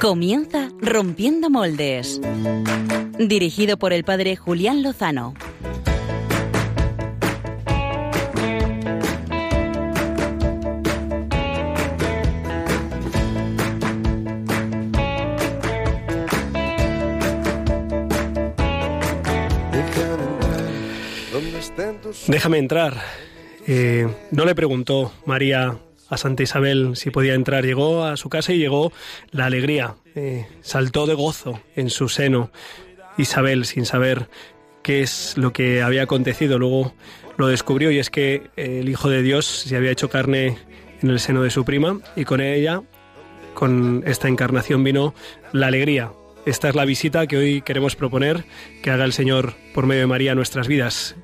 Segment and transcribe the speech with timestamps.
[0.00, 2.22] Comienza Rompiendo Moldes.
[3.18, 5.34] Dirigido por el padre Julián Lozano.
[22.26, 22.94] Déjame entrar.
[23.66, 25.78] Eh, no le preguntó María
[26.10, 27.64] a Santa Isabel si podía entrar.
[27.64, 28.92] Llegó a su casa y llegó
[29.30, 29.94] la alegría.
[30.14, 32.50] Eh, saltó de gozo en su seno
[33.16, 34.28] Isabel sin saber
[34.82, 36.58] qué es lo que había acontecido.
[36.58, 36.94] Luego
[37.36, 40.58] lo descubrió y es que el Hijo de Dios se había hecho carne
[41.00, 42.82] en el seno de su prima y con ella,
[43.54, 45.14] con esta encarnación vino
[45.52, 46.12] la alegría.
[46.46, 48.44] Esta es la visita que hoy queremos proponer
[48.82, 51.16] que haga el Señor por medio de María nuestras vidas.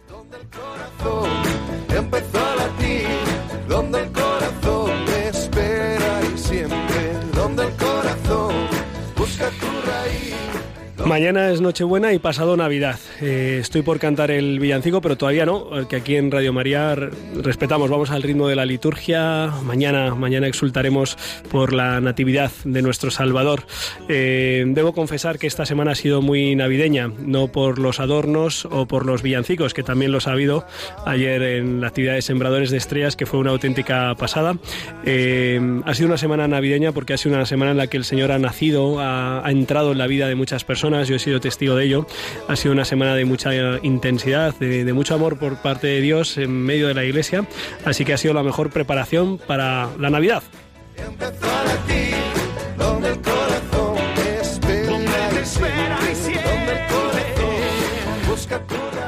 [11.06, 12.98] Mañana es Nochebuena y pasado Navidad.
[13.22, 17.88] Eh, estoy por cantar el villancico, pero todavía no, que aquí en Radio María respetamos,
[17.90, 19.52] vamos al ritmo de la liturgia.
[19.62, 21.16] Mañana, mañana exultaremos
[21.48, 23.68] por la natividad de nuestro Salvador.
[24.08, 28.86] Eh, debo confesar que esta semana ha sido muy navideña, no por los adornos o
[28.86, 30.66] por los villancicos, que también los ha habido
[31.04, 34.58] ayer en la actividad de Sembradores de Estrellas, que fue una auténtica pasada.
[35.04, 38.04] Eh, ha sido una semana navideña porque ha sido una semana en la que el
[38.04, 41.74] Señor ha nacido, ha entrado en la vida de muchas personas yo he sido testigo
[41.74, 42.06] de ello.
[42.48, 43.52] Ha sido una semana de mucha
[43.82, 47.46] intensidad, de, mucho amor por parte de Dios en medio de la iglesia,
[47.84, 50.42] así que ha sido la mejor preparación para la Navidad.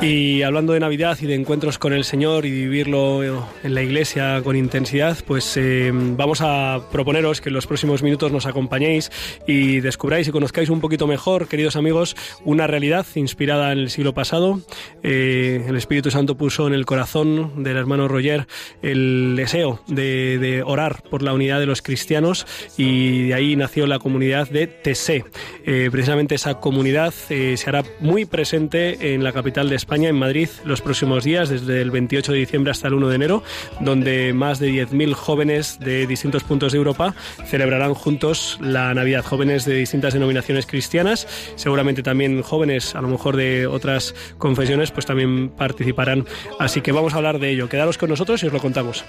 [0.00, 3.24] Y hablando de Navidad y de encuentros con el Señor y vivirlo
[3.64, 8.30] en la iglesia con intensidad, pues eh, vamos a proponeros que en los próximos minutos
[8.30, 9.10] nos acompañéis
[9.48, 12.14] y descubráis y conozcáis un poquito mejor, queridos amigos,
[12.44, 14.60] una realidad inspirada en el siglo pasado.
[15.02, 18.46] Eh, el Espíritu Santo puso en el corazón del hermano Roger
[18.82, 23.98] el deseo de, orar por la unidad de los cristianos y de ahí nació la
[23.98, 25.24] comunidad de TC.
[25.66, 30.16] Eh, precisamente esa comunidad se hará muy presente en la capital de España España, en
[30.16, 33.42] Madrid, los próximos días, desde el 28 de diciembre hasta el 1 de enero,
[33.80, 37.14] donde más de 10.000 jóvenes de distintos puntos de Europa
[37.46, 39.24] celebrarán juntos la Navidad.
[39.24, 41.26] Jóvenes de distintas denominaciones cristianas,
[41.56, 46.26] seguramente también jóvenes, a lo mejor de otras confesiones, pues también participarán.
[46.58, 47.70] Así que vamos a hablar de ello.
[47.70, 49.06] Quedaros con nosotros y os lo contamos.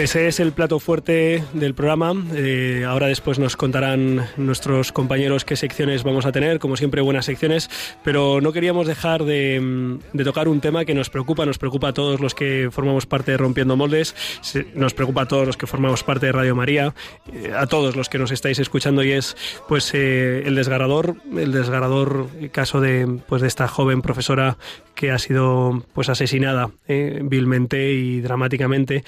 [0.00, 2.14] Ese es el plato fuerte del programa.
[2.34, 7.26] Eh, ahora después nos contarán nuestros compañeros qué secciones vamos a tener, como siempre buenas
[7.26, 7.68] secciones,
[8.02, 12.18] pero no queríamos dejar de, tocar un tema que nos preocupa, nos preocupa a todos
[12.18, 14.14] los que formamos parte de Rompiendo Moldes,
[14.74, 16.94] nos preocupa a todos los que formamos parte de Radio María,
[17.34, 19.36] eh, a todos los que nos estáis escuchando y es
[19.68, 24.56] pues eh, el desgarrador, el desgarrador caso de pues de esta joven profesora
[24.94, 29.04] que ha sido pues asesinada vilmente y dramáticamente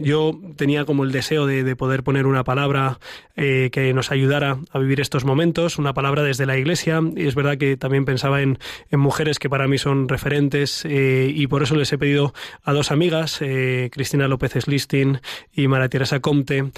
[0.00, 2.98] yo tenía como el deseo de, poder poner una palabra
[3.34, 7.00] eh, que nos ayudara a vivir estos momentos, una palabra desde la Iglesia.
[7.16, 8.58] Y es verdad que también pensaba en,
[8.90, 12.90] mujeres que para mí son referentes eh, y por eso les he pedido a dos
[12.90, 15.20] amigas, eh, Cristina López Slistin
[15.52, 16.70] y María Teresa Comte,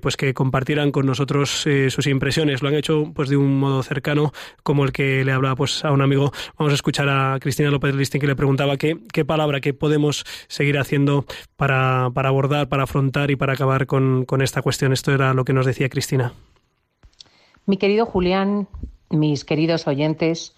[0.00, 2.62] pues que compartieran con nosotros sus impresiones.
[2.62, 5.92] Lo han hecho pues de un modo cercano, como el que le hablaba pues a
[5.92, 6.32] un amigo.
[6.58, 10.24] Vamos a escuchar a Cristina López Listin que le preguntaba qué, qué palabra, qué podemos
[10.48, 11.24] seguir haciendo
[11.56, 14.92] para para, abordar, para afrontar y para acabar con, con esta cuestión.
[14.92, 16.32] Esto era lo que nos decía Cristina.
[17.66, 18.66] Mi querido Julián,
[19.10, 20.54] mis queridos oyentes,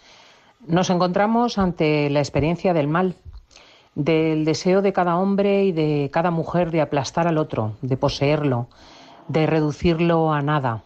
[0.66, 3.16] nos encontramos ante la experiencia del mal,
[3.94, 8.68] del deseo de cada hombre y de cada mujer de aplastar al otro, de poseerlo,
[9.28, 10.84] de reducirlo a nada.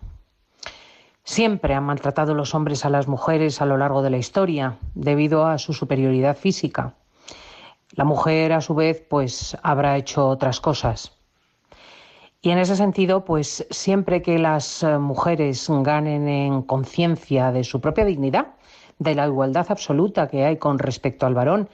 [1.24, 5.46] Siempre han maltratado los hombres a las mujeres a lo largo de la historia, debido
[5.46, 6.94] a su superioridad física.
[7.94, 11.12] La mujer, a su vez, pues habrá hecho otras cosas.
[12.42, 17.80] Y en ese sentido, pues siempre que las eh, mujeres ganen en conciencia de su
[17.80, 18.48] propia dignidad,
[18.98, 21.68] de la igualdad absoluta que hay con respecto al varón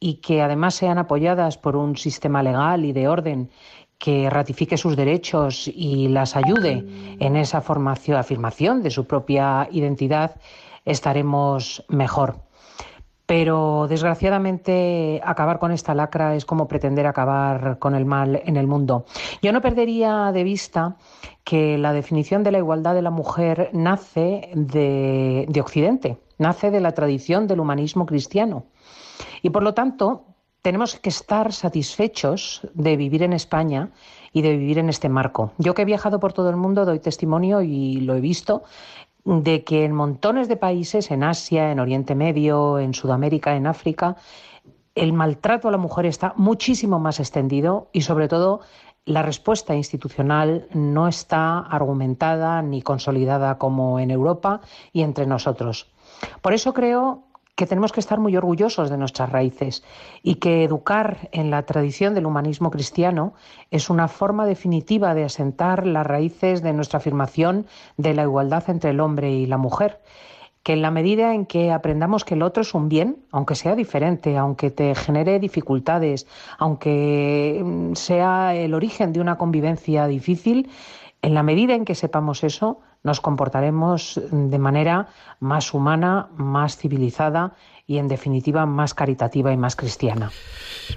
[0.00, 3.50] y que además sean apoyadas por un sistema legal y de orden
[3.98, 6.84] que ratifique sus derechos y las ayude
[7.18, 10.36] en esa formación, afirmación de su propia identidad,
[10.84, 12.45] estaremos mejor.
[13.26, 18.68] Pero desgraciadamente acabar con esta lacra es como pretender acabar con el mal en el
[18.68, 19.04] mundo.
[19.42, 20.96] Yo no perdería de vista
[21.42, 26.92] que la definición de la igualdad de la mujer nace de, Occidente, nace de la
[26.92, 28.66] tradición del humanismo cristiano.
[29.42, 30.24] Y por lo tanto,
[30.62, 33.90] tenemos que estar satisfechos de vivir en España
[34.32, 35.52] y de vivir en este marco.
[35.58, 38.64] Yo que he viajado por todo el mundo doy testimonio y lo he visto
[39.26, 44.16] de que en montones de países, en Asia, en Oriente Medio, en Sudamérica, en África,
[44.94, 48.60] el maltrato a la mujer está muchísimo más extendido y sobre todo
[49.04, 54.60] la respuesta institucional no está argumentada ni consolidada como en Europa
[54.92, 55.90] y entre nosotros.
[56.40, 57.25] Por eso creo
[57.56, 59.82] que tenemos que estar muy orgullosos de nuestras raíces
[60.22, 63.32] y que educar en la tradición del humanismo cristiano
[63.70, 67.66] es una forma definitiva de asentar las raíces de nuestra afirmación
[67.96, 70.00] de la igualdad entre el hombre y la mujer.
[70.62, 73.74] Que en la medida en que aprendamos que el otro es un bien, aunque sea
[73.74, 76.26] diferente, aunque te genere dificultades,
[76.58, 80.68] aunque mm, sea el origen de una convivencia difícil,
[81.22, 85.08] en la medida en que sepamos eso, nos comportaremos de manera
[85.38, 87.54] más humana, más civilizada
[87.86, 90.32] y, en definitiva, más caritativa y más cristiana.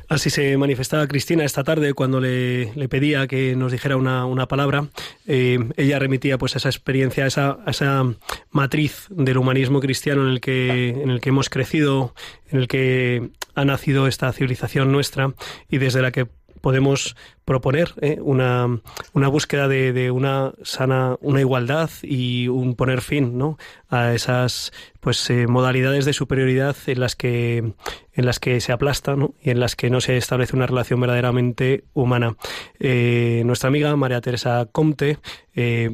[0.08, 4.88] Así se manifestaba Cristina esta tarde cuando le, pedía que nos dijera una, palabra.
[5.28, 8.04] Eh, ella remitía pues a esa experiencia, a esa, esa
[8.50, 12.16] matriz del humanismo cristiano en el que, en el que hemos crecido,
[12.50, 15.36] en el que ha nacido esta civilización nuestra
[15.70, 16.28] y desde la que
[16.60, 17.16] podemos
[17.50, 18.80] proponer eh, una,
[19.14, 23.58] una, búsqueda de, de, una sana, una igualdad y un poner fin ¿no?
[23.90, 27.74] a esas pues eh, modalidades de superioridad en las que
[28.14, 31.86] en las que se aplasta y en las que no se establece una relación verdaderamente
[31.94, 32.36] humana.
[32.78, 35.20] Eh, nuestra amiga María Teresa Comte,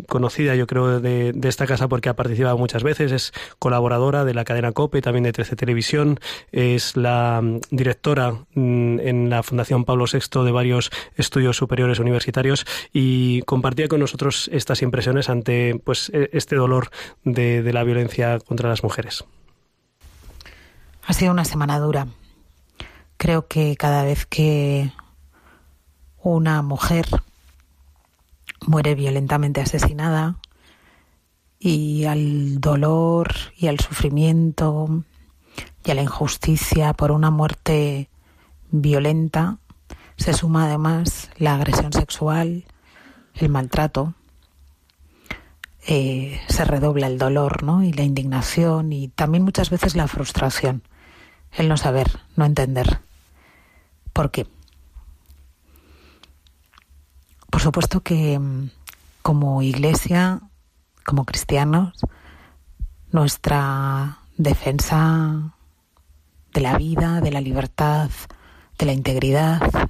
[0.08, 4.34] conocida yo creo de, de, esta casa porque ha participado muchas veces, es colaboradora de
[4.34, 6.20] la cadena COPE, también de 13 Televisión,
[6.52, 12.66] es la mm, directora mm, en la Fundación Pablo VI de varios estudios superiores universitarios
[12.94, 16.90] y compartía con nosotros estas impresiones ante pues e, este dolor
[17.24, 19.26] de, de la violencia contra las mujeres.
[21.08, 22.08] Ha sido una semana dura.
[23.18, 24.92] Creo que cada vez que
[26.22, 27.06] una mujer
[28.66, 30.38] muere violentamente asesinada
[31.60, 35.04] y al dolor y al sufrimiento
[35.84, 38.10] y a la injusticia por una muerte
[38.72, 39.60] violenta
[40.18, 42.66] se suma además la agresión sexual,
[43.34, 44.14] el maltrato,
[45.88, 47.84] eh, se redobla el dolor ¿no?
[47.84, 50.82] y la indignación y también muchas veces la frustración
[51.52, 53.00] el no saber, no entender.
[54.14, 54.48] ¿Por qué?
[57.50, 58.70] Por supuesto que mm,
[59.22, 60.42] como iglesia,
[61.06, 61.94] como cristianos,
[63.12, 65.56] nuestra defensa
[66.54, 68.10] de la vida, de la libertad,
[68.78, 69.90] de la integridad,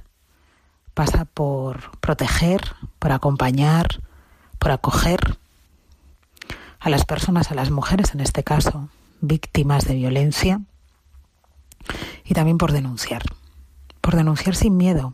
[0.96, 2.62] pasa por proteger,
[2.98, 4.00] por acompañar,
[4.58, 5.36] por acoger
[6.80, 8.88] a las personas, a las mujeres en este caso,
[9.20, 10.62] víctimas de violencia,
[12.24, 13.22] y también por denunciar,
[14.00, 15.12] por denunciar sin miedo,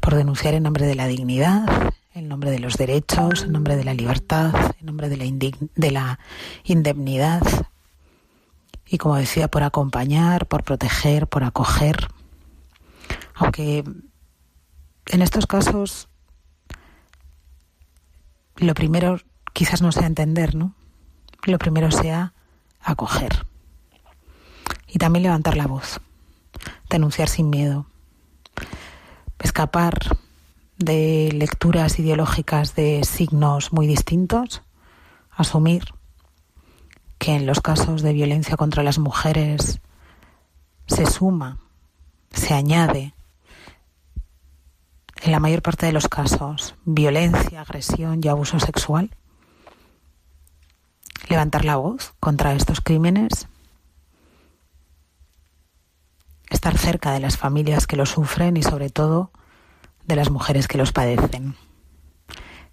[0.00, 1.64] por denunciar en nombre de la dignidad,
[2.12, 5.24] en nombre de los derechos, en nombre de la libertad, en nombre de la,
[5.74, 6.18] de la
[6.64, 7.40] indemnidad
[8.86, 12.08] y como decía, por acompañar, por proteger, por acoger.
[13.34, 13.84] Aunque
[15.06, 16.08] en estos casos
[18.56, 19.18] lo primero
[19.52, 20.74] quizás no sea entender, ¿no?
[21.44, 22.32] Lo primero sea
[22.80, 23.46] acoger
[24.86, 26.00] y también levantar la voz,
[26.90, 27.86] denunciar sin miedo,
[29.38, 29.98] escapar
[30.78, 34.62] de lecturas ideológicas de signos muy distintos,
[35.30, 35.84] asumir
[37.18, 39.80] que en los casos de violencia contra las mujeres
[40.86, 41.58] se suma,
[42.32, 43.14] se añade,
[45.22, 49.14] en la mayor parte de los casos, violencia, agresión y abuso sexual,
[51.28, 53.46] levantar la voz contra estos crímenes
[56.62, 59.32] estar cerca de las familias que lo sufren y sobre todo
[60.04, 61.56] de las mujeres que los padecen.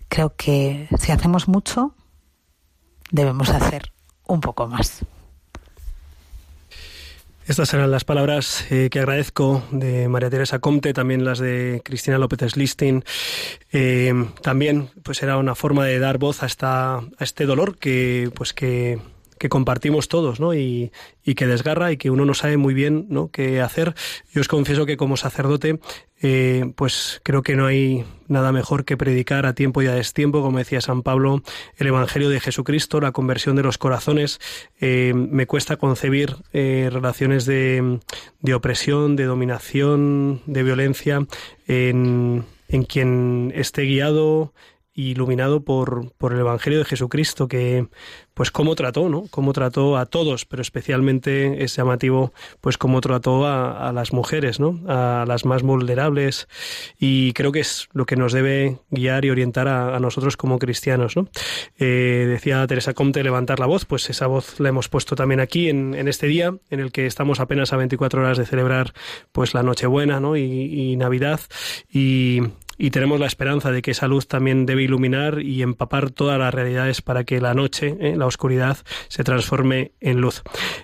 [0.09, 1.95] Creo que si hacemos mucho,
[3.11, 3.91] debemos hacer
[4.27, 5.05] un poco más.
[7.49, 12.19] Estas eran las palabras eh, que agradezco de María Teresa Comte, también las de Cristina
[12.19, 13.03] López Slistin.
[13.71, 14.13] Eh,
[14.43, 18.53] también, pues era una forma de dar voz a esta, a este dolor que, pues
[18.53, 18.99] que
[19.39, 20.53] que compartimos todos, ¿no?
[20.53, 20.91] Y,
[21.23, 23.31] y, que desgarra y que uno no sabe muy bien, ¿no?
[23.31, 23.95] Qué hacer.
[24.33, 25.79] Yo os confieso que como sacerdote,
[26.21, 30.41] eh, pues creo que no hay nada mejor que predicar a tiempo y a destiempo,
[30.41, 31.41] como decía San Pablo,
[31.75, 34.39] el Evangelio de Jesucristo, la conversión de los corazones.
[34.79, 37.99] Eh, me cuesta concebir eh, relaciones de,
[38.41, 41.25] de, opresión, de dominación, de violencia
[41.67, 44.53] en, en quien esté guiado
[45.07, 47.87] iluminado por, por el Evangelio de Jesucristo, que
[48.39, 49.25] pues cómo trató, ¿no?
[49.31, 54.79] Cómo trató a todos, pero especialmente es llamativo, pues cómo trató a, las mujeres, ¿no?
[54.87, 56.47] A las más vulnerables
[56.97, 61.17] y creo que es lo que nos debe guiar y orientar a, nosotros como cristianos,
[61.17, 61.27] ¿no?
[61.77, 65.67] Eh, decía Teresa Comte levantar la voz, pues esa voz la hemos puesto también aquí
[65.67, 68.93] en, este día en el que estamos apenas a 24 horas de celebrar
[69.33, 70.37] pues la Nochebuena, ¿no?
[70.37, 71.41] y Navidad
[71.91, 72.41] y
[72.79, 76.53] y tenemos la esperanza de que esa luz también debe iluminar y empapar todas las
[76.53, 78.77] realidades para que la noche, eh, la oscuridad,
[79.09, 80.43] se transforme en luz.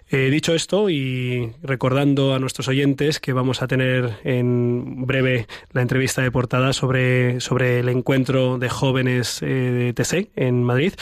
[0.10, 5.82] Eh, dicho esto y recordando a nuestros oyentes que vamos a tener en breve la
[5.82, 10.94] entrevista de portada sobre, sobre el encuentro de jóvenes eh, de TC en Madrid,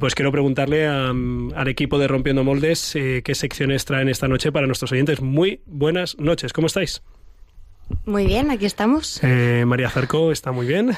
[0.00, 4.90] pues quiero preguntarle al equipo de Rompiendo Moldes qué secciones traen esta noche para nuestros
[4.90, 5.20] oyentes.
[5.20, 7.02] Muy buenas noches, ¿cómo estáis?
[8.04, 9.20] Muy bien, aquí estamos.
[9.22, 10.96] Eh, María Zarco está muy bien.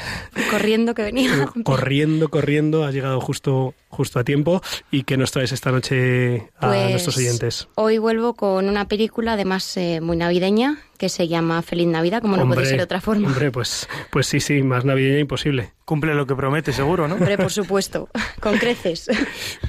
[0.50, 1.48] Corriendo que venía.
[1.64, 4.62] Corriendo, corriendo, ha llegado justo, justo a tiempo.
[4.90, 7.68] ¿Y qué nos traes esta noche a pues, nuestros oyentes?
[7.74, 12.36] Hoy vuelvo con una película, además eh, muy navideña, que se llama Feliz Navidad, como
[12.36, 13.26] no puede ser de otra forma.
[13.26, 15.72] Hombre, pues, pues sí, sí, más navideña imposible.
[15.84, 17.16] Cumple lo que promete, seguro, ¿no?
[17.16, 18.08] Hombre, por supuesto,
[18.40, 19.10] con creces.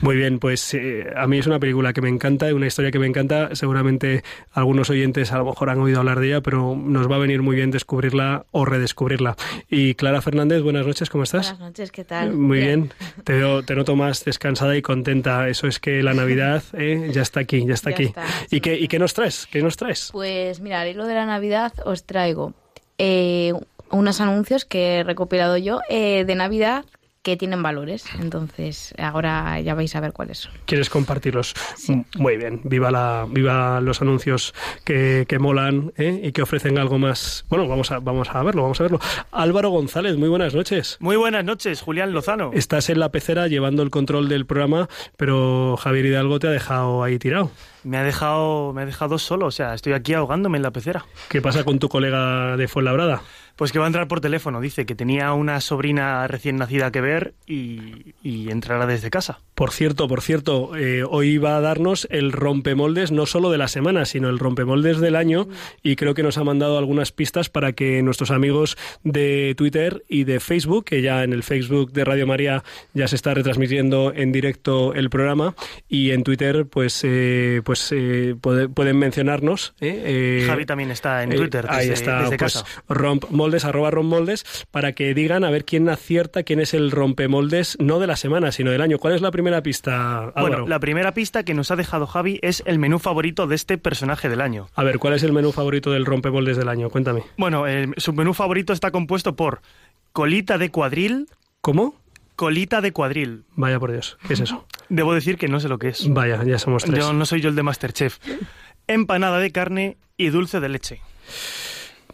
[0.01, 2.99] Muy bien, pues eh, a mí es una película que me encanta, una historia que
[2.99, 3.55] me encanta.
[3.55, 7.19] Seguramente algunos oyentes a lo mejor han oído hablar de ella, pero nos va a
[7.19, 9.35] venir muy bien descubrirla o redescubrirla.
[9.67, 11.49] Y Clara Fernández, buenas noches, ¿cómo estás?
[11.49, 12.33] Buenas noches, ¿qué tal?
[12.33, 15.49] Muy bien, Te, te, noto más descansada y contenta.
[15.49, 18.13] Eso es que la Navidad eh, ya está aquí, ya está aquí.
[18.51, 19.47] ¿Y, qué, ¿Y qué nos traes?
[19.51, 20.09] ¿Qué nos traes?
[20.11, 22.53] Pues mira, lo de la Navidad os traigo
[22.97, 23.53] eh,
[23.89, 26.85] unos anuncios que he recopilado yo eh, de Navidad
[27.23, 28.05] que tienen valores.
[28.19, 30.51] Entonces, ahora ya vais a ver cuáles son.
[30.65, 31.55] ¿Quieres compartirlos?
[32.17, 32.59] Muy bien.
[32.65, 34.53] Viva la, viva los anuncios
[34.83, 36.19] que, que molan ¿eh?
[36.21, 37.45] y que ofrecen algo más.
[37.49, 38.99] Bueno, vamos a, vamos a verlo, vamos a verlo.
[39.31, 40.97] Álvaro González, muy buenas noches.
[40.99, 42.51] Muy buenas noches, Julián Lozano.
[42.53, 47.03] Estás en la pecera llevando el control del programa, pero Javier Hidalgo te ha dejado
[47.03, 47.51] ahí tirado.
[47.83, 51.05] Me ha dejado, me ha dejado solo, o sea, estoy aquí ahogándome en la pecera.
[51.29, 53.21] ¿Qué pasa con tu colega de Fuenlabrada?
[53.55, 54.61] Pues que va a entrar por teléfono.
[54.61, 58.13] Dice que tenía una sobrina recién nacida que ver y,
[58.49, 59.39] entrará desde casa.
[59.55, 63.67] Por cierto, por cierto, eh, hoy va a darnos el rompemoldes no solo de la
[63.67, 65.47] semana, sino el rompemoldes del año
[65.83, 70.23] y creo que nos ha mandado algunas pistas para que nuestros amigos de Twitter y
[70.23, 74.31] de Facebook, que ya en el Facebook de Radio María ya se está retransmitiendo en
[74.31, 75.55] directo el programa
[75.87, 79.75] y en Twitter pues eh, pues eh, pueden mencionarnos.
[79.79, 81.65] Javi también está en Twitter.
[81.69, 82.63] ahí está, pues,
[83.43, 87.99] rompemoldes arroba rompemoldes para que digan a ver quién acierta quién es el rompemoldes no
[87.99, 88.99] de la semana sino del año.
[88.99, 92.63] ¿Cuál es la primera pista, Bueno, la primera pista que nos ha dejado Javi es
[92.65, 94.67] el menú favorito de este personaje del año.
[94.75, 96.89] A ver, ¿cuál es el menú favorito del rompeboldes del año?
[96.89, 97.23] Cuéntame.
[97.37, 97.65] Bueno,
[97.97, 99.61] su menú favorito está compuesto por
[100.13, 101.27] colita de cuadril.
[101.61, 101.95] ¿Cómo?
[102.35, 103.43] Colita de cuadril.
[103.55, 104.65] Vaya por Dios, ¿qué es eso?
[104.89, 106.11] Debo decir que no sé lo que es.
[106.11, 106.99] Vaya, ya somos tres.
[106.99, 108.19] Yo no soy yo el de Masterchef.
[108.87, 111.01] Empanada de carne y dulce de leche.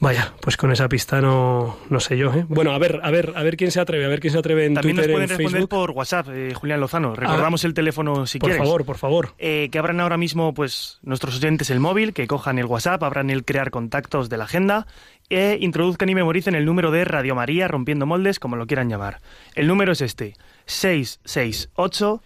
[0.01, 2.33] Vaya, pues con esa pista no, no sé yo.
[2.33, 2.45] ¿eh?
[2.47, 4.65] Bueno, a ver, a ver, a ver quién se atreve, a ver quién se atreve
[4.65, 7.15] en También Twitter, nos pueden responder por WhatsApp, eh, Julián Lozano.
[7.15, 8.59] Recordamos ah, el teléfono si por quieres.
[8.59, 9.33] Por favor, por favor.
[9.37, 13.29] Eh, que abran ahora mismo, pues, nuestros oyentes el móvil, que cojan el WhatsApp, abran
[13.29, 14.87] el crear contactos de la agenda
[15.29, 19.19] e introduzcan y memoricen el número de Radio María rompiendo moldes, como lo quieran llamar.
[19.53, 22.23] El número es este: 668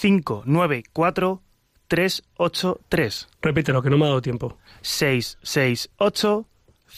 [0.00, 1.42] 594
[1.88, 3.28] 383.
[3.42, 4.58] Repítelo, que no me ha dado tiempo.
[4.82, 6.46] 668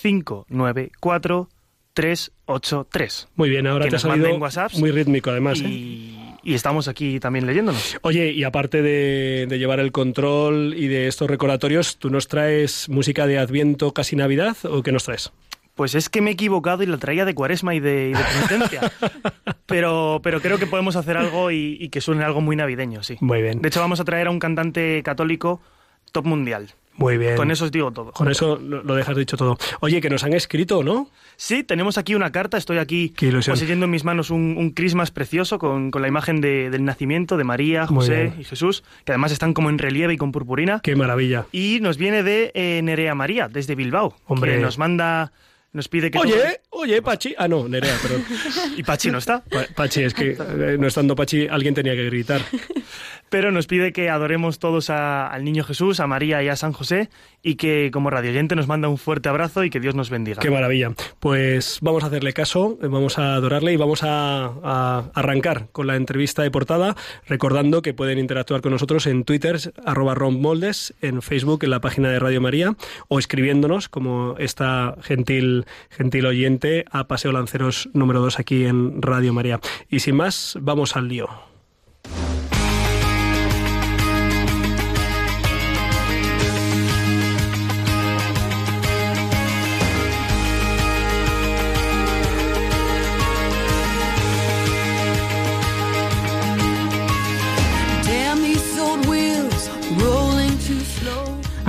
[0.00, 1.48] 594
[1.98, 3.28] 383.
[3.34, 4.38] Muy bien, ahora te ha salido
[4.78, 5.58] muy rítmico además.
[5.60, 6.36] Y, ¿eh?
[6.44, 7.98] y, estamos aquí también leyéndonos.
[8.02, 13.26] Oye, y aparte de, llevar el control y de estos recordatorios, ¿tú nos traes música
[13.26, 15.32] de Adviento casi Navidad o qué nos traes?
[15.74, 18.16] Pues es que me he equivocado y la traía de cuaresma y de,
[18.48, 18.92] penitencia.
[19.66, 23.16] pero, pero creo que podemos hacer algo y, y que suene algo muy navideño, sí.
[23.20, 23.60] Muy bien.
[23.60, 25.60] De hecho, vamos a traer a un cantante católico
[26.12, 26.68] top mundial.
[26.98, 27.36] Muy bien.
[27.36, 28.12] Con eso os digo todo.
[28.12, 29.56] Con eso lo dejas dicho todo.
[29.80, 31.08] Oye, que nos han escrito, ¿no?
[31.36, 32.58] Sí, tenemos aquí una carta.
[32.58, 33.14] Estoy aquí
[33.46, 37.86] poseyendo en mis manos un, un Christmas precioso con, la imagen del nacimiento de María,
[37.86, 40.80] José y Jesús, que además están como en relieve y con purpurina.
[40.82, 41.46] ¡Qué maravilla!
[41.52, 44.16] Y nos viene de eh, Nerea María, desde Bilbao.
[44.26, 44.56] Hombre.
[44.56, 45.32] Que nos manda
[45.70, 46.18] nos pide que...
[46.18, 47.34] Oye, oye, Pachi...
[47.36, 48.24] Ah, no, Nerea, perdón.
[48.76, 49.44] ¿Y Pachi no está?
[49.74, 52.40] Pachi, es que eh, no estando Pachi, alguien tenía que gritar.
[53.30, 57.10] pero nos pide que adoremos todos al Niño Jesús, a María y a San José,
[57.42, 60.40] y que como radioyente nos manda un fuerte abrazo y que Dios nos bendiga.
[60.40, 60.92] Qué maravilla.
[61.20, 66.42] Pues vamos a hacerle caso, vamos a adorarle y vamos a, arrancar con la entrevista
[66.42, 71.70] de portada, recordando que pueden interactuar con nosotros en Twitter, arroba rompmoldes, en Facebook, en
[71.70, 72.76] la página de Radio María,
[73.08, 79.32] o escribiéndonos, como esta gentil, gentil oyente, a Paseo Lanceros número 2 aquí en Radio
[79.32, 79.60] María.
[79.88, 81.47] Y sin más, vamos al lío.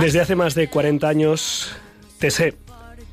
[0.00, 1.76] Desde hace más de 40 años,
[2.18, 2.54] TSE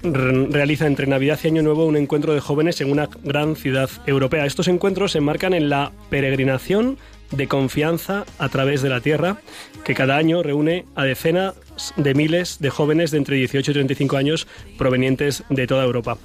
[0.03, 4.45] realiza entre Navidad y Año Nuevo un encuentro de jóvenes en una gran ciudad europea.
[4.45, 6.97] Estos encuentros se enmarcan en la peregrinación
[7.31, 9.41] de confianza a través de la tierra,
[9.83, 11.55] que cada año reúne a decenas
[11.95, 16.17] de miles de jóvenes de entre 18 y 35 años provenientes de toda Europa.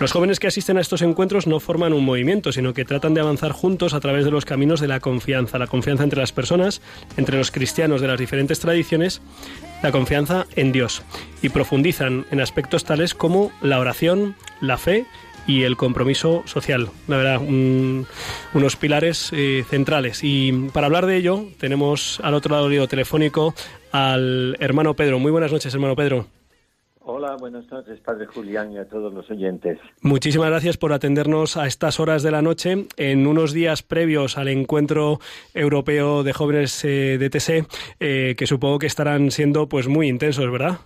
[0.00, 3.20] Los jóvenes que asisten a estos encuentros no forman un movimiento, sino que tratan de
[3.20, 6.82] avanzar juntos a través de los caminos de la confianza, la confianza entre las personas,
[7.16, 9.22] entre los cristianos de las diferentes tradiciones,
[9.82, 11.02] la confianza en Dios,
[11.42, 15.06] y profundizan en aspectos tales como la oración, la fe,
[15.48, 16.90] y el compromiso social.
[17.08, 20.20] La verdad, unos pilares eh, centrales.
[20.22, 23.54] Y para hablar de ello, tenemos al otro lado del telefónico
[23.90, 25.18] al hermano Pedro.
[25.18, 26.37] Muy buenas noches, hermano Pedro.
[27.10, 29.78] Hola, buenas noches, Padre Julián y a todos los oyentes.
[30.02, 34.48] Muchísimas gracias por atendernos a estas horas de la noche, en unos días previos al
[34.48, 35.18] encuentro
[35.54, 37.66] europeo de jóvenes eh, de TC,
[37.98, 40.80] eh, que supongo que estarán siendo pues muy intensos, ¿verdad?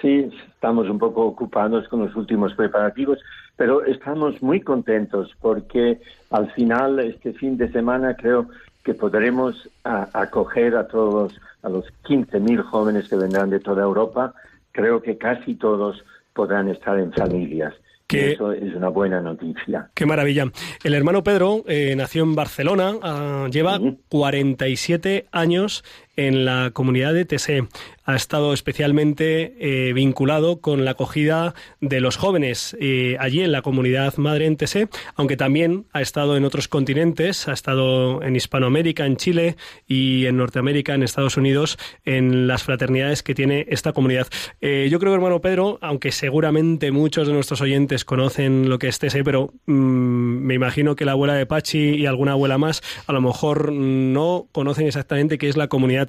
[0.00, 3.18] Sí, estamos un poco ocupados con los últimos preparativos,
[3.54, 8.48] pero estamos muy contentos porque al final, este fin de semana, creo
[8.82, 14.32] que podremos acoger a todos, a los 15.000 jóvenes que vendrán de toda Europa.
[14.72, 16.02] Creo que casi todos
[16.32, 17.74] podrán estar en familias.
[18.18, 19.90] Eso es una buena noticia.
[19.94, 20.50] Qué maravilla.
[20.84, 25.84] El hermano Pedro eh, nació en Barcelona, ah, lleva 47 años
[26.16, 27.66] en la comunidad de TSE.
[28.04, 33.62] Ha estado especialmente eh, vinculado con la acogida de los jóvenes eh, allí en la
[33.62, 39.06] comunidad madre en TSE, aunque también ha estado en otros continentes, ha estado en Hispanoamérica,
[39.06, 44.26] en Chile y en Norteamérica, en Estados Unidos, en las fraternidades que tiene esta comunidad.
[44.60, 48.98] Eh, yo creo, hermano Pedro, aunque seguramente muchos de nuestros oyentes conocen lo que es
[48.98, 53.12] TSE, pero mm, me imagino que la abuela de Pachi y alguna abuela más a
[53.12, 56.01] lo mejor no conocen exactamente qué es la comunidad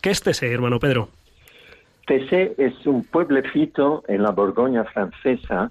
[0.00, 1.08] ¿Qué es Tessé, hermano Pedro?
[2.06, 5.70] Tessé es un pueblecito en la Borgoña francesa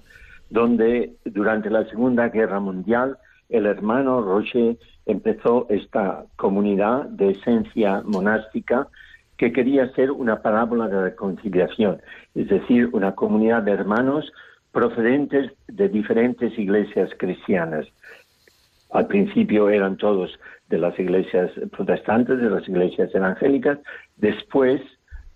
[0.50, 8.88] donde durante la Segunda Guerra Mundial el hermano Rocher empezó esta comunidad de esencia monástica
[9.36, 12.00] que quería ser una parábola de reconciliación,
[12.34, 14.32] es decir, una comunidad de hermanos
[14.72, 17.86] procedentes de diferentes iglesias cristianas.
[18.94, 20.38] Al principio eran todos
[20.70, 23.80] de las iglesias protestantes, de las iglesias evangélicas.
[24.16, 24.80] Después,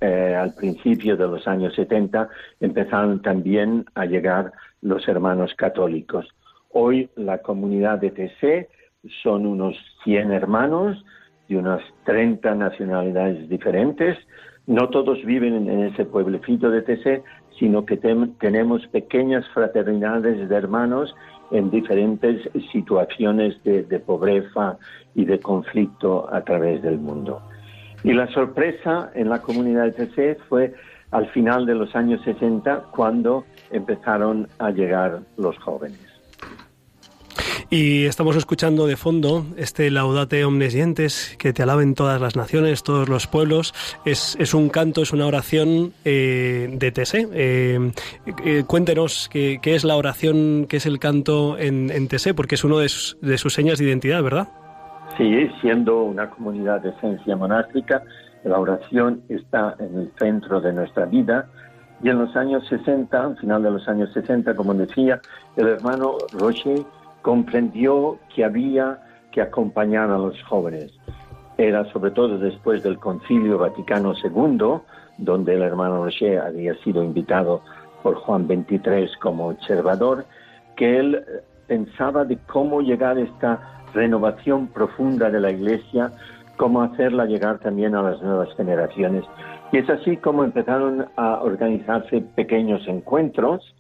[0.01, 2.29] eh, al principio de los años 70,
[2.61, 6.29] empezaron también a llegar los hermanos católicos.
[6.71, 8.68] Hoy la comunidad de TC
[9.25, 11.05] son unos 100 hermanos
[11.49, 14.16] de unas 30 nacionalidades diferentes.
[14.68, 17.25] No todos viven en ese pueblecito de TC,
[17.59, 21.12] sino que tenemos pequeñas fraternidades de hermanos
[21.50, 24.78] en diferentes situaciones de, pobreza
[25.14, 27.42] y de conflicto a través del mundo.
[28.04, 30.74] Y la sorpresa en la comunidad de TC fue
[31.11, 36.08] al final de los años 60 cuando empezaron a llegar los jóvenes.
[37.70, 42.83] Y estamos escuchando de fondo este Laudate Omnes Gentes, que te alaben todas las naciones,
[42.83, 43.74] todos los pueblos.
[44.07, 47.28] Es, es un canto, es una oración eh, de Tese.
[47.31, 47.92] Eh,
[48.42, 52.64] eh, cuéntenos qué, es la oración, qué es el canto en, en Tese, porque es
[52.64, 54.48] uno de sus, de sus señas de identidad, ¿verdad?
[55.18, 58.02] Sí, siendo una comunidad de esencia monástica,
[58.44, 61.46] la oración está en el centro de nuestra vida.
[62.02, 65.20] Y en los años 60, al final de los años 60, como decía,
[65.57, 66.83] el hermano Rocher
[67.29, 69.01] comprendió que había
[69.33, 70.91] que acompañar a los jóvenes.
[71.59, 74.81] Era sobre todo después del Concilio Vaticano II,
[75.19, 77.61] donde el hermano Rocher había sido invitado
[78.03, 80.25] por Juan XXIII como observador,
[80.75, 86.11] que él eh, pensaba de cómo llegar a esta renovación profunda de la Iglesia,
[86.57, 89.23] cómo hacerla llegar también a las nuevas generaciones.
[89.71, 93.75] Y es así como empezaron a organizarse pequeños encuentros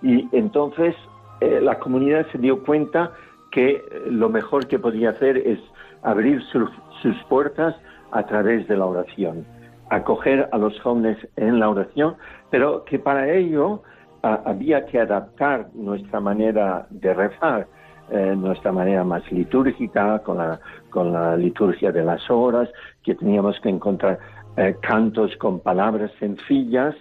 [0.00, 0.94] y entonces
[1.40, 3.12] eh, la comunidad se dio cuenta
[3.50, 5.58] que lo mejor que podía hacer es
[6.02, 7.74] abrir sus puertas
[8.10, 9.46] a través de la oración,
[9.90, 12.16] acoger a los jóvenes en la oración,
[12.50, 13.82] pero que para ello
[14.22, 17.66] había que adaptar nuestra manera de rezar,
[18.10, 22.68] eh, nuestra manera más litúrgica, con la, con la liturgia de las horas,
[23.02, 24.18] que teníamos que encontrar
[24.56, 26.94] eh, cantos con palabras sencillas,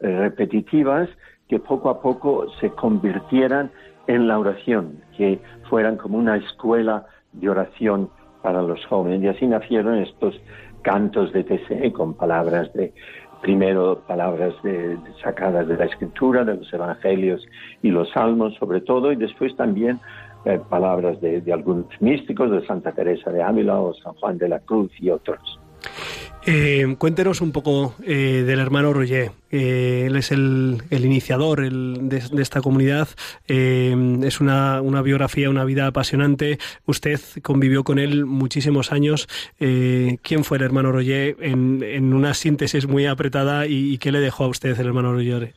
[0.00, 1.08] eh, repetitivas,
[1.50, 3.72] que poco a poco se convirtieran
[4.06, 8.08] en la oración, que fueran como una escuela de oración
[8.40, 9.20] para los jóvenes.
[9.20, 10.40] Y así nacieron estos
[10.82, 12.94] cantos de TCE con palabras de,
[13.42, 17.44] primero palabras de, sacadas de la escritura, de los evangelios
[17.82, 19.98] y los salmos sobre todo, y después también
[20.44, 24.50] eh, palabras de, de, algunos místicos, de Santa Teresa de Ávila o San Juan de
[24.50, 25.58] la Cruz y otros.
[26.46, 29.30] Eh, cuéntenos un poco eh, del hermano Roger.
[29.50, 33.08] Eh, él es el, iniciador de, esta comunidad.
[33.46, 36.58] es una, biografía, una vida apasionante.
[36.86, 39.28] Usted convivió con él muchísimos años.
[39.58, 44.48] ¿Quién fue el hermano Roger en, una síntesis muy apretada y, qué le dejó a
[44.48, 45.52] usted el hermano Roger?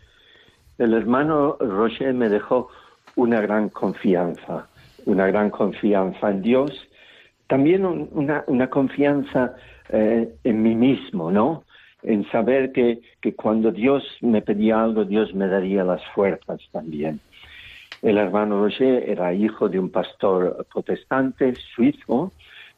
[0.77, 2.69] El hermano Roger me dejó
[3.15, 4.67] una gran confianza,
[5.05, 6.71] una gran confianza en Dios.
[7.47, 9.55] También una, una confianza
[9.89, 11.63] eh, en mí mismo, ¿no?
[12.01, 17.19] En saber que, que cuando Dios me pedía algo, Dios me daría las fuerzas también.
[18.01, 22.33] El hermano Roger era hijo de un pastor protestante suizo,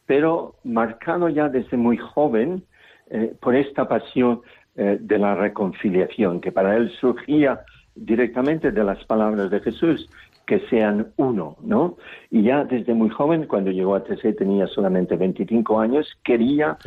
[0.06, 2.64] pero marcado ya desde muy joven
[3.10, 4.42] eh, por esta pasión
[4.76, 7.62] eh, de la reconciliación, que para él surgía
[7.96, 10.10] directamente de las palabras de Jesús,
[10.46, 11.98] que sean uno, ¿no?
[12.30, 16.78] Y ya desde muy joven, cuando llegó a TC tenía solamente 25 años, quería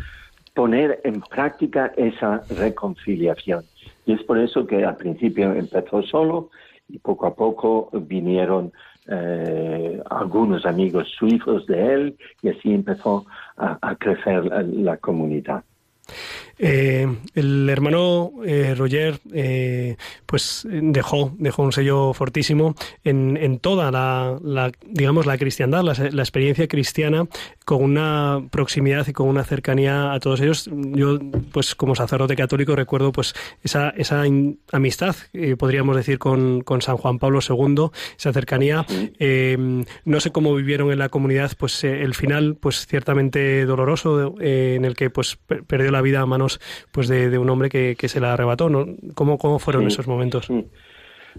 [0.54, 3.64] poner en práctica esa reconciliación.
[4.06, 6.50] Y es por eso que al principio empezó solo
[6.88, 8.72] y poco a poco vinieron
[9.10, 13.24] eh, algunos amigos suizos de él y así empezó
[13.56, 15.64] a, crecer la comunidad.
[16.58, 23.92] Eh, el hermano eh, Roger eh, pues dejó, dejó un sello fortísimo en, en toda
[23.92, 27.28] la, la, digamos la cristiandad, la, la, experiencia cristiana
[27.64, 30.68] con una proximidad y con una cercanía a todos ellos.
[30.72, 31.18] Yo
[31.52, 34.24] pues como sacerdote católico recuerdo pues esa, esa
[34.72, 35.14] amistad,
[35.58, 38.84] podríamos decir, con, con, San Juan Pablo II, esa cercanía.
[40.04, 44.94] no sé cómo vivieron en la comunidad pues el final pues ciertamente doloroso en el
[44.96, 46.61] que pues perdió la vida a manos
[46.92, 48.68] pues de, un hombre que, se la arrebató.
[48.68, 48.87] ¿no?
[49.14, 50.50] ¿Cómo, cómo fueron esos momentos?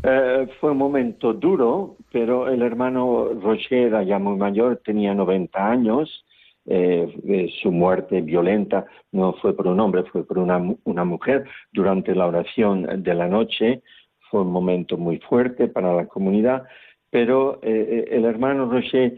[0.04, 5.70] Eh, fue un momento duro, pero el hermano Rocher era ya muy mayor, tenía 90
[5.70, 6.26] años.
[6.66, 12.14] Eh, su muerte violenta no fue por un hombre, fue por una, una mujer durante
[12.14, 13.82] la oración de la noche.
[14.30, 16.64] Fue un momento muy fuerte para la comunidad,
[17.10, 19.16] pero eh, el hermano Rocher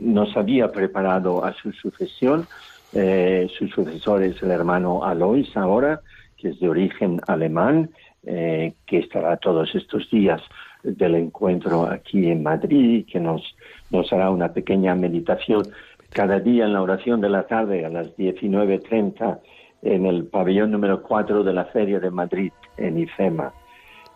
[0.00, 2.46] nos había preparado a su sucesión
[2.92, 6.00] eh, su sucesor es el hermano Alois ahora,
[6.36, 7.90] que es de origen alemán,
[8.24, 10.42] eh, que estará todos estos días
[10.82, 13.42] del encuentro aquí en Madrid, que nos,
[13.90, 15.62] nos hará una pequeña meditación
[16.10, 19.38] cada día en la oración de la tarde a las 19.30
[19.82, 23.52] en el pabellón número 4 de la Feria de Madrid, en IFEMA.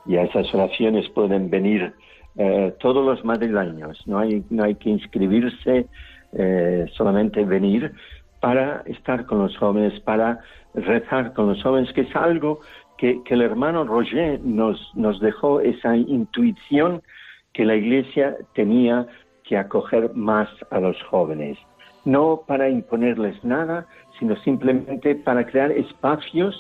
[0.07, 1.95] Y a esas oraciones pueden venir
[2.37, 5.87] eh, todos los madrileños, no hay, no hay que inscribirse,
[6.33, 7.93] eh, solamente venir
[8.45, 10.39] para estar con los jóvenes, para
[10.75, 12.61] rezar con los jóvenes, que es algo
[12.99, 17.03] que, el hermano Roger nos, dejó esa intuición
[17.55, 19.07] que la Iglesia tenía
[19.45, 21.57] que acoger más a los jóvenes,
[22.05, 23.87] no para imponerles nada,
[24.19, 26.55] sino simplemente para crear espacios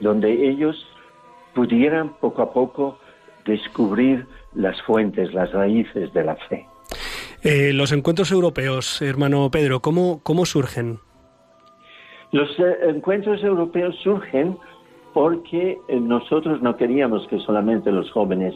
[0.00, 0.86] donde ellos
[1.54, 2.98] pudieran poco a poco
[3.44, 6.66] descubrir las fuentes, las raíces de la fe.
[7.42, 11.00] Eh, los encuentros europeos, hermano Pedro, ¿cómo, cómo surgen?
[12.36, 14.58] Los eh, encuentros europeos surgen
[15.14, 18.54] porque eh, nosotros no queríamos que solamente los jóvenes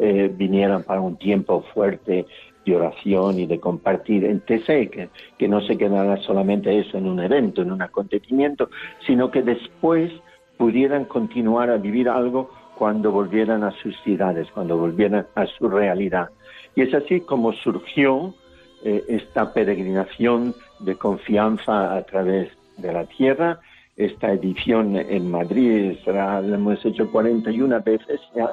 [0.00, 2.26] eh, vinieran para un tiempo fuerte
[2.66, 7.06] de oración y de compartir en TC, que, que no se quedara solamente eso en
[7.06, 8.68] un evento, en un acontecimiento,
[9.06, 10.10] sino que después
[10.56, 16.30] pudieran continuar a vivir algo cuando volvieran a sus ciudades, cuando volvieran a su realidad.
[16.74, 18.34] Y es así como surgió
[18.82, 23.60] esta peregrinación de confianza a través de la Tierra.
[23.96, 28.52] Esta edición en Madrid será, la hemos hecho 41 veces ya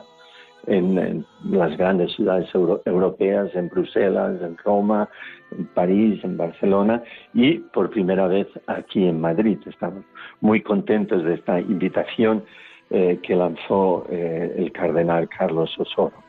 [0.68, 5.10] en, las grandes ciudades europeas, en Bruselas, en Roma,
[5.52, 7.02] en París, en Barcelona
[7.34, 9.58] y por primera vez aquí en Madrid.
[9.66, 10.04] Estamos
[10.42, 12.44] muy contentos de esta invitación
[12.90, 16.27] eh, que lanzó eh, el cardenal Carlos Osoro.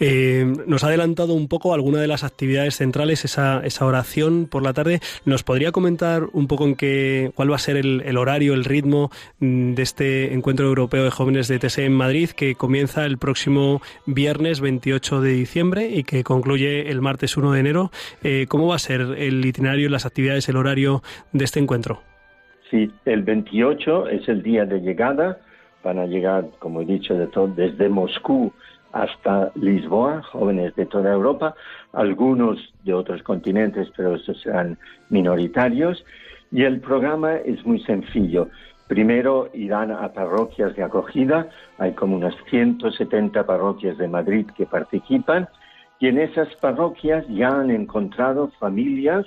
[0.00, 4.62] Eh, nos ha adelantado un poco alguna de las actividades centrales, esa, esa oración por
[4.62, 5.00] la tarde.
[5.24, 9.10] ¿Nos podría comentar un poco en qué, cuál va a ser el, horario, el ritmo
[9.40, 13.80] mm, de este encuentro europeo de jóvenes de TSE en Madrid, que comienza el próximo
[14.06, 17.90] viernes 28 de diciembre y que concluye el martes 1 de enero?
[18.22, 22.00] Eh, ¿Cómo va a ser el itinerario, las actividades, el horario de este encuentro?
[22.70, 25.40] Sí, el 28 es el día de llegada.
[25.82, 28.52] Van a llegar, como he dicho, de todo, desde Moscú
[29.02, 31.54] hasta Lisboa, jóvenes de toda Europa,
[31.92, 36.04] algunos de otros continentes, pero esos serán minoritarios.
[36.50, 38.48] Y el programa es muy sencillo.
[38.88, 45.48] Primero irán a parroquias de acogida, hay como unas 170 parroquias de Madrid que participan,
[46.00, 49.26] y en esas parroquias ya han encontrado familias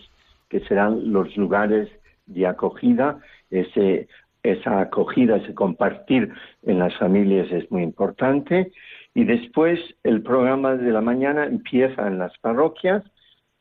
[0.50, 1.90] que serán los lugares
[2.26, 4.08] de acogida, ese,
[4.42, 8.72] esa acogida, ese compartir en las familias es muy importante
[9.14, 13.04] y después el programa de la mañana empieza en las parroquias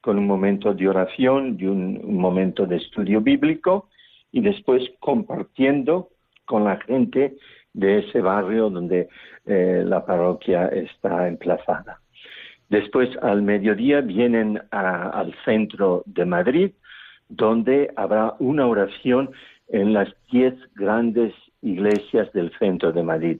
[0.00, 3.88] con un momento de oración y un, momento de estudio bíblico
[4.32, 6.10] y después compartiendo
[6.46, 7.36] con la gente
[7.72, 9.08] de ese barrio donde
[9.46, 12.00] eh, la parroquia está emplazada.
[12.68, 16.70] Después al mediodía vienen al centro de Madrid,
[17.28, 19.30] donde habrá una oración
[19.68, 23.38] en las diez grandes iglesias del centro de Madrid,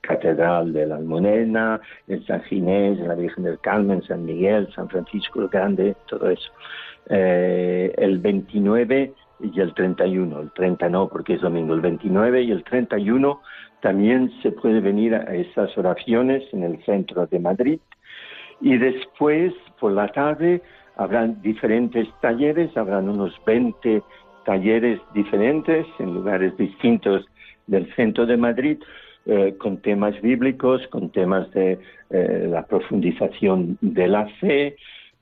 [0.00, 4.88] Catedral de la Almudena, en San Ginés, en la Virgen del Carmen, San Miguel, San
[4.88, 6.50] Francisco el Grande, todo eso.
[7.08, 12.50] Eh, el 29 y el 31, el 30 no porque es domingo, el 29 y
[12.50, 13.40] el 31
[13.80, 17.80] también se puede venir a esas oraciones en el centro de Madrid.
[18.60, 20.62] Y después por la tarde
[20.96, 24.02] habrán diferentes talleres, habrán unos 20
[24.44, 27.26] talleres diferentes en lugares distintos
[27.66, 28.78] del centro de Madrid,
[29.26, 31.78] eh, con temas bíblicos, con temas de
[32.10, 34.76] eh, la profundización de la fe,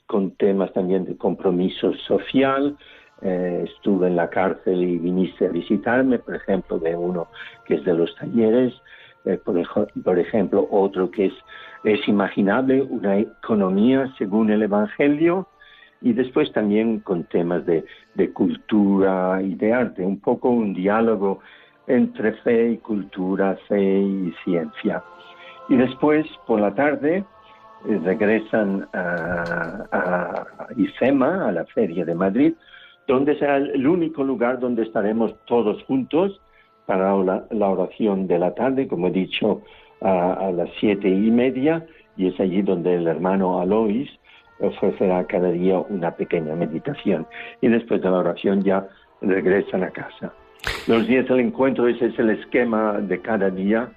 [0.06, 2.76] con temas también de compromiso social.
[3.22, 7.28] Eh, estuve en la cárcel y viniste a visitarme, por ejemplo, de uno
[7.64, 8.74] que es de los talleres,
[9.44, 9.56] por,
[10.02, 11.34] por, ejemplo, otro que es,
[11.84, 15.46] es imaginable una economía según el Evangelio,
[16.02, 17.84] y después también con temas de,
[18.32, 21.40] cultura y de arte, un poco un diálogo
[21.86, 25.02] entre fe y cultura, fe y ciencia.
[25.68, 27.24] Y después, por la tarde,
[27.88, 30.46] eh, regresan a, a,
[31.48, 32.54] a la Feria de Madrid,
[33.06, 36.40] donde será el único lugar donde estaremos todos juntos
[36.86, 39.62] para la, oración de la tarde, como he dicho,
[40.00, 44.08] a, a las siete y media, y es allí donde el hermano Alois
[44.62, 47.26] ofrecerá cada día una pequeña meditación
[47.60, 48.86] y después de la oración ya
[49.20, 50.32] regresan a casa.
[50.86, 53.90] Los días del encuentro ese es el esquema de cada día,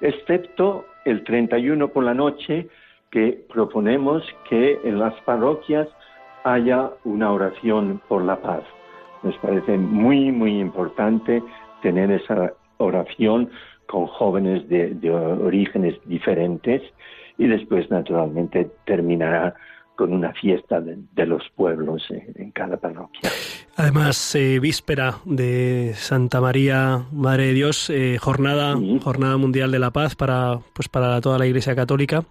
[0.00, 2.68] excepto el 31 por la noche
[3.10, 5.88] que proponemos que en las parroquias
[6.44, 8.62] haya una oración por la paz.
[9.22, 11.42] Nos parece muy, muy importante
[11.82, 13.50] tener esa oración
[13.86, 16.82] con jóvenes de, de orígenes diferentes
[17.38, 19.54] y después naturalmente terminará
[19.98, 23.32] con una fiesta de, los pueblos en cada parroquia.
[23.80, 29.92] Además, eh, víspera de Santa María, Madre de Dios, eh, jornada, jornada mundial de la
[29.92, 32.24] paz para, pues para toda la Iglesia Católica.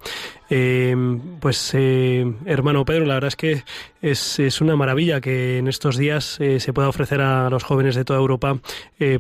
[0.49, 0.93] Eh,
[1.39, 3.63] pues, hermano Pedro, la verdad es que
[4.01, 8.05] es, es, una maravilla que en estos días se pueda ofrecer a los jóvenes de
[8.05, 8.59] toda Europa,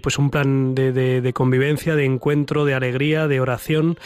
[0.01, 3.97] pues un plan de, de, convivencia, de encuentro, de alegría, de oración.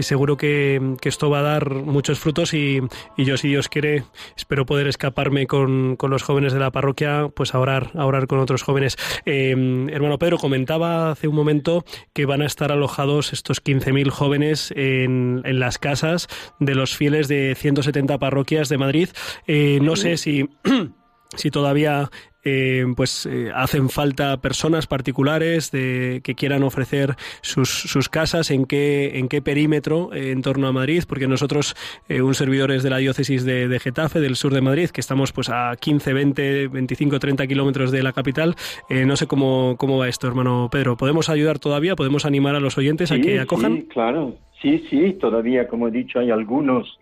[0.00, 2.80] seguro que, que, esto va a dar muchos frutos y,
[3.16, 3.89] y yo, si Dios quiere
[4.36, 8.26] espero poder escaparme con, con, los jóvenes de la parroquia, pues a orar, a orar
[8.26, 8.96] con otros jóvenes.
[9.26, 9.50] Eh,
[9.90, 15.42] hermano Pedro, comentaba hace un momento que van a estar alojados estos 15.000 jóvenes en,
[15.44, 19.08] en, las casas de los fieles de 170 parroquias de Madrid.
[19.46, 20.48] Eh, no sé si
[21.36, 22.10] si todavía
[22.42, 28.64] eh, pues eh, hacen falta personas particulares de, que quieran ofrecer sus, sus casas, en
[28.64, 31.76] qué, en qué perímetro eh, en torno a Madrid, porque nosotros,
[32.08, 35.50] un servidor es de la diócesis de, Getafe, del sur de Madrid, que estamos pues
[35.50, 38.54] a 15, 20, 25, 30 kilómetros de la capital.
[38.88, 40.96] no sé cómo, cómo va esto, hermano Pedro.
[40.96, 41.96] ¿Podemos ayudar todavía?
[41.96, 43.76] ¿Podemos animar a los oyentes a que acojan?
[43.76, 44.36] Sí, claro.
[44.60, 46.98] Sí, sí, todavía, como he dicho, hay algunos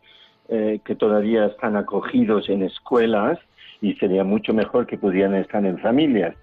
[0.49, 3.39] que todavía están acogidos en escuelas
[3.81, 6.35] y sería mucho mejor que pudieran estar en familias.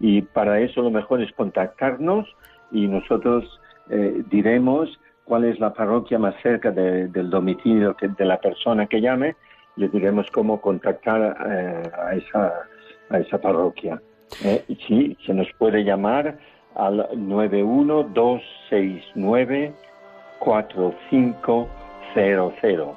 [0.00, 2.26] Y para eso lo mejor es contactarnos
[2.72, 8.86] y nosotros eh, diremos cuál es la parroquia más cerca del domicilio de la persona
[8.86, 9.36] que llame,
[9.76, 12.52] le diremos cómo contactar eh, a, esa,
[13.10, 14.00] a esa parroquia.
[14.44, 16.38] Eh, sí, se nos puede llamar
[16.74, 19.72] al 91269
[20.38, 21.68] 4500
[22.14, 22.96] cero, cero.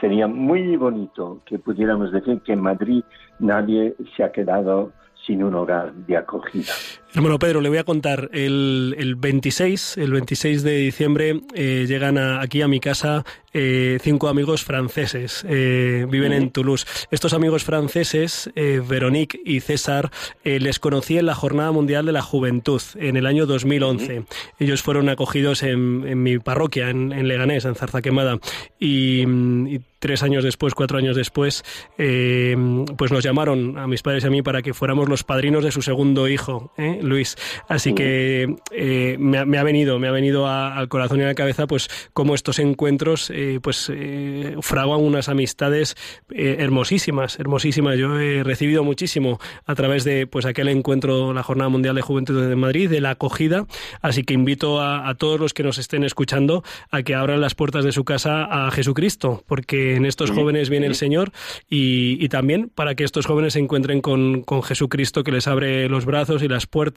[0.00, 3.04] Sería muy bonito que pudiéramos decir que en Madrid
[3.42, 4.92] nadie se ha quedado
[5.26, 6.72] sin un hogar de acogida.
[7.14, 12.16] Hermano Pedro, le voy a contar, el, el 26, el 26 de diciembre eh, llegan
[12.16, 16.86] aquí a mi casa eh, cinco amigos franceses, eh, viven en Toulouse.
[17.10, 20.10] Estos amigos franceses, Veronique y César,
[20.42, 24.24] les conocí en la Jornada Mundial de la Juventud en el año 2011.
[24.58, 28.38] Ellos fueron acogidos en, mi parroquia, en, Leganés, en Zarza Quemada,
[28.78, 31.62] y, y, tres años después, cuatro años después,
[31.96, 35.70] pues nos llamaron a mis padres y a mí para que fuéramos los padrinos de
[35.70, 36.72] su segundo hijo.
[36.76, 36.98] ¿eh?
[37.02, 37.36] Luis.
[37.68, 41.66] Así que eh, me, ha, venido, me ha venido al corazón y a la cabeza,
[41.66, 45.96] pues cómo estos encuentros, eh, pues eh, fraguan unas amistades
[46.30, 47.98] hermosísimas, hermosísimas.
[47.98, 52.48] Yo he recibido muchísimo a través de, pues aquel encuentro, la Jornada Mundial de Juventud
[52.48, 53.66] de Madrid, de la acogida.
[54.00, 57.84] Así que invito a, todos los que nos estén escuchando a que abran las puertas
[57.84, 61.32] de su casa a Jesucristo, porque en estos jóvenes viene el Señor
[61.68, 66.06] y, también para que estos jóvenes se encuentren con, con Jesucristo que les abre los
[66.06, 66.91] brazos y las puertas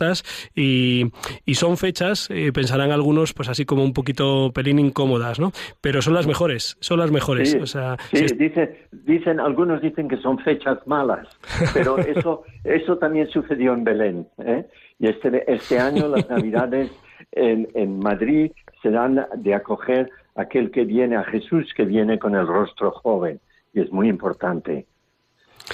[0.55, 1.11] y,
[1.53, 5.51] son fechas, eh, pensarán algunos, pues así como un poquito pelín incómodas, ¿no?
[5.81, 7.51] Pero son las mejores, son las mejores.
[7.51, 11.27] Sí, o sea, dicen, algunos dicen que son fechas malas,
[11.73, 14.27] pero eso, eso también sucedió en Belén.
[14.39, 14.65] ¿eh?
[14.99, 16.91] Y este, este año las Navidades
[17.31, 18.51] en, en Madrid
[18.89, 23.39] dan de acoger aquel que viene a Jesús, que viene con el rostro joven.
[23.73, 24.85] Y es muy importante,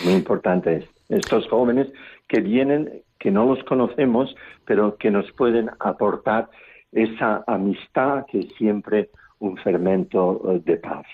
[0.04, 1.88] muy importante estos jóvenes
[2.28, 6.50] que vienen que no los conocemos, pero que nos pueden aportar
[6.92, 11.06] esa amistad que es siempre un fermento eh, de paz.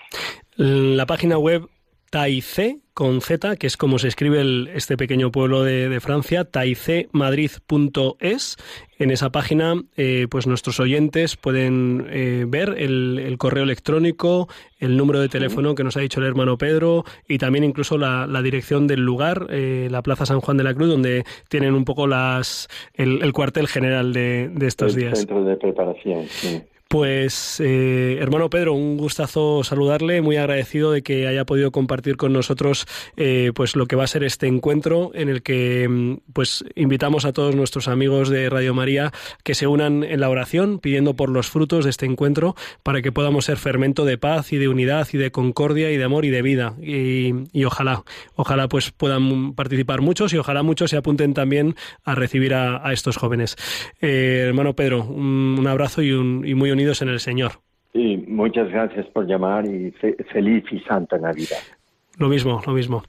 [0.56, 1.68] La página web
[2.10, 4.42] Taice con Z, que es como se escribe
[4.74, 8.56] este pequeño pueblo de, Francia, taicemadrid.es.
[8.98, 14.48] En esa página, eh, pues nuestros oyentes pueden eh, ver el, correo electrónico,
[14.80, 18.26] el número de teléfono que nos ha dicho el hermano Pedro y también incluso la,
[18.42, 22.08] dirección del lugar, eh, la Plaza San Juan de la Cruz, donde tienen un poco
[22.08, 25.18] las el, cuartel general de, estos días.
[25.18, 26.26] Centro de preparación.
[26.28, 26.62] Sí.
[26.88, 32.32] Pues, eh, hermano Pedro, un gustazo saludarle, muy agradecido de que haya podido compartir con
[32.32, 32.86] nosotros
[33.18, 37.26] eh, pues lo que va a ser este encuentro en el que mm, pues invitamos
[37.26, 39.12] a todos nuestros amigos de Radio María
[39.44, 43.12] que se unan en la oración pidiendo por los frutos de este encuentro para que
[43.12, 46.30] podamos ser fermento de paz y de unidad y de concordia y de amor y
[46.30, 48.02] de vida y, ojalá,
[48.34, 53.18] ojalá pues puedan participar muchos y ojalá muchos se apunten también a recibir a, estos
[53.18, 53.56] jóvenes.
[54.00, 56.70] Eh, hermano Pedro, un, abrazo y, un, y muy
[57.02, 57.52] en el Señor.
[58.38, 59.90] Muchas gracias por llamar y
[60.32, 61.58] feliz y santa Navidad.
[62.18, 63.04] Lo mismo, lo mismo.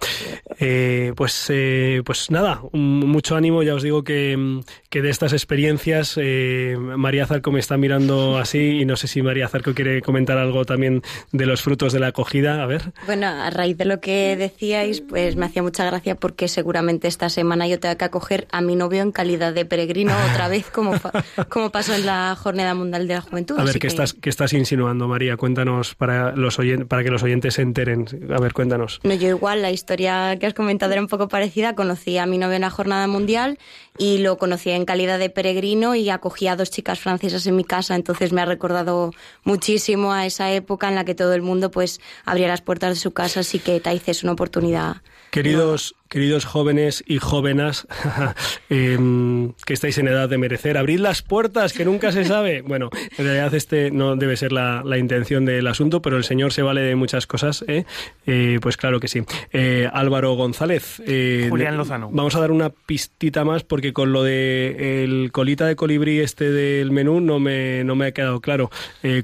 [0.59, 3.63] Eh, pues, eh, pues nada, mucho ánimo.
[3.63, 8.81] Ya os digo que, que de estas experiencias, eh, María Zarco me está mirando así
[8.81, 12.07] y no sé si María Zarco quiere comentar algo también de los frutos de la
[12.07, 12.61] acogida.
[12.61, 12.93] A ver.
[13.07, 17.29] Bueno, a raíz de lo que decíais, pues me hacía mucha gracia porque seguramente esta
[17.29, 20.93] semana yo tenga que acoger a mi novio en calidad de peregrino otra vez, como,
[21.49, 23.57] como pasó en la Jornada Mundial de la Juventud.
[23.57, 25.35] A ver, ¿qué, estás, ¿qué estás insinuando, María?
[25.35, 28.05] Cuéntanos para, los para que los oyentes se enteren.
[28.29, 28.98] A ver, cuéntanos.
[29.01, 31.73] No, yo igual, la historia que has comentado era un poco parecida.
[31.73, 33.57] Conocí a mi novio en la jornada mundial
[33.97, 37.63] y lo conocí en calidad de peregrino y acogí a dos chicas francesas en mi
[37.63, 37.95] casa.
[37.95, 39.11] Entonces me ha recordado
[39.43, 42.99] muchísimo a esa época en la que todo el mundo pues abría las puertas de
[42.99, 43.39] su casa.
[43.39, 44.97] Así que Taiz es una oportunidad.
[45.31, 47.87] Queridos, queridos jóvenes y jóvenes
[48.69, 52.63] em, que estáis en edad de merecer, abrid las puertas, que nunca se sabe.
[52.69, 56.61] Bueno, en realidad este no debe ser la, intención del asunto, pero el Señor se
[56.61, 57.85] vale de muchas cosas, ¿eh?
[58.27, 59.23] Eh, pues claro que sí.
[59.51, 61.01] Eh, Álvaro González.
[61.49, 62.09] Julián Lozano.
[62.11, 66.51] Vamos a dar una pistita más porque con lo de el colita de colibrí este
[66.51, 68.69] del menú no me, no me ha quedado claro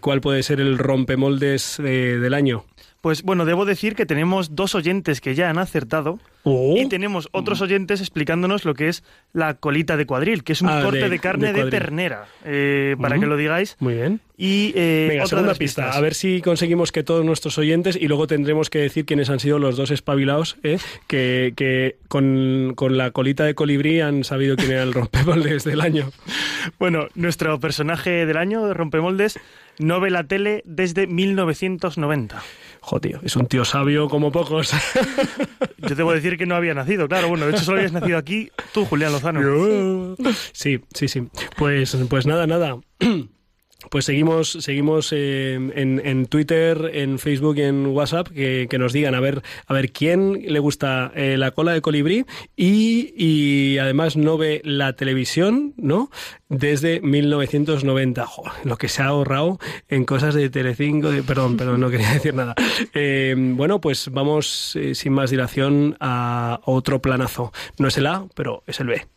[0.02, 2.66] cuál puede ser el rompemoldes del año.
[3.02, 6.76] Pues bueno, debo decir que tenemos dos oyentes que ya han acertado oh.
[6.78, 9.04] y tenemos otros oyentes explicándonos lo que es
[9.34, 13.20] la colita de cuadril, que es un ah, corte de, carne de, ternera, eh, para
[13.20, 13.76] que lo digáis.
[13.80, 14.22] Muy bien.
[14.38, 15.92] Y eh, Venga, segunda pista.
[15.92, 19.40] A ver si conseguimos que todos nuestros oyentes, y luego tendremos que decir quiénes han
[19.40, 20.78] sido los dos espabilados, ¿eh?
[21.08, 25.82] que, que con, con, la colita de colibrí han sabido quién era el rompemoldes del
[25.82, 26.12] año.
[26.80, 29.40] Bueno, nuestro personaje del año de rompemoldes
[29.80, 32.42] no ve la tele desde 1990.
[32.86, 34.72] Jo, tío, es un tío sabio como pocos.
[35.80, 37.30] Yo debo decir que no había nacido, claro.
[37.30, 40.16] Bueno, de hecho solo habías nacido aquí tú, Julián Lozano.
[40.52, 41.24] Sí, sí, sí.
[41.58, 42.78] Pues, pues nada, nada.
[43.90, 48.94] Pues seguimos, seguimos eh, en, en, Twitter, en Facebook y en WhatsApp que, que, nos
[48.94, 52.26] digan a ver, a ver quién le gusta eh, la cola de colibrí
[52.56, 56.10] y, y, además no ve la televisión, ¿no?
[56.50, 58.26] Desde 1990.
[58.64, 62.34] lo que se ha ahorrado en cosas de Telecinco, de, perdón, perdón, no quería decir
[62.34, 62.56] nada.
[62.94, 67.52] Eh, bueno, pues vamos eh, sin más dilación a otro planazo.
[67.78, 69.15] No es el A, pero es el B.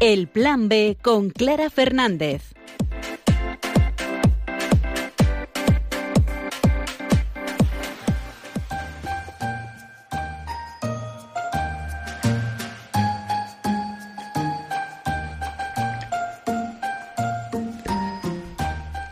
[0.00, 2.54] El Plan B con Clara Fernández.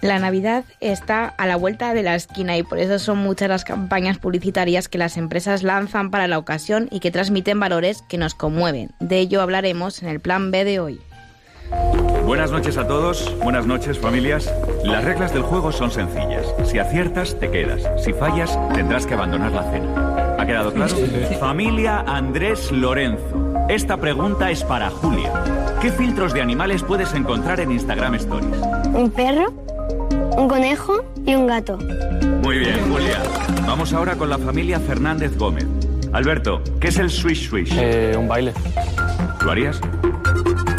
[0.07, 3.65] La Navidad está a la vuelta de la esquina y por eso son muchas las
[3.65, 8.37] campañas publicitarias que las empresas lanzan para la ocasión y que transmiten valores que nos
[8.37, 8.93] conmueven.
[9.01, 11.01] De ello hablaremos en el plan B de hoy.
[12.25, 14.53] Buenas noches a todos, buenas noches familias.
[14.85, 16.47] Las reglas del juego son sencillas.
[16.65, 17.83] Si aciertas, te quedas.
[18.05, 20.37] Si fallas, tendrás que abandonar la cena.
[20.39, 20.95] ¿Ha quedado claro?
[21.41, 23.55] Familia Andrés Lorenzo.
[23.69, 25.33] Esta pregunta es para Julia.
[25.83, 28.57] ¿Qué filtros de animales puedes encontrar en Instagram Stories?
[28.95, 29.66] Un perro,
[30.37, 31.79] un conejo y un gato.
[32.43, 33.23] Muy bien, Julia.
[33.67, 35.67] Vamos ahora con la familia Fernández Gómez.
[36.13, 37.73] Alberto, ¿qué es el swish swish?
[37.77, 38.53] Eh, un baile.
[39.45, 39.81] ¿Lo harías?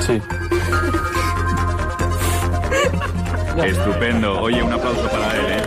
[0.05, 0.21] Sí.
[3.63, 4.39] Estupendo.
[4.41, 5.63] Oye, un aplauso para él, ¿eh?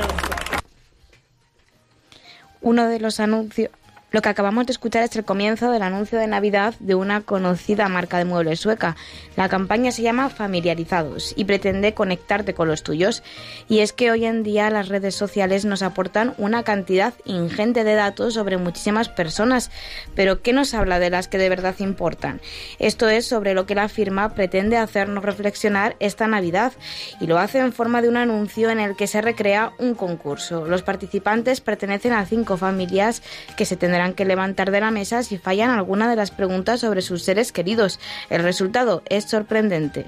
[2.62, 3.70] Uno de los anuncios
[4.10, 7.88] lo que acabamos de escuchar es el comienzo del anuncio de Navidad de una conocida
[7.88, 8.96] marca de muebles sueca.
[9.36, 13.22] La campaña se llama Familiarizados y pretende conectarte con los tuyos.
[13.68, 17.94] Y es que hoy en día las redes sociales nos aportan una cantidad ingente de
[17.94, 19.70] datos sobre muchísimas personas.
[20.14, 22.40] Pero ¿qué nos habla de las que de verdad importan?
[22.78, 26.72] Esto es sobre lo que la firma pretende hacernos reflexionar esta Navidad
[27.20, 30.66] y lo hace en forma de un anuncio en el que se recrea un concurso.
[30.66, 33.22] Los participantes pertenecen a cinco familias
[33.56, 36.80] que se tendrán tendrán que levantar de la mesa si fallan alguna de las preguntas
[36.80, 38.00] sobre sus seres queridos.
[38.30, 40.06] El resultado es sorprendente.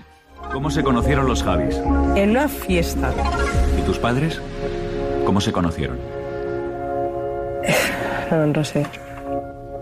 [0.50, 1.76] ¿Cómo se conocieron los Javis?
[2.16, 3.12] En una fiesta.
[3.78, 4.40] ¿Y tus padres?
[5.26, 5.98] ¿Cómo se conocieron?
[8.30, 8.86] No, no sé.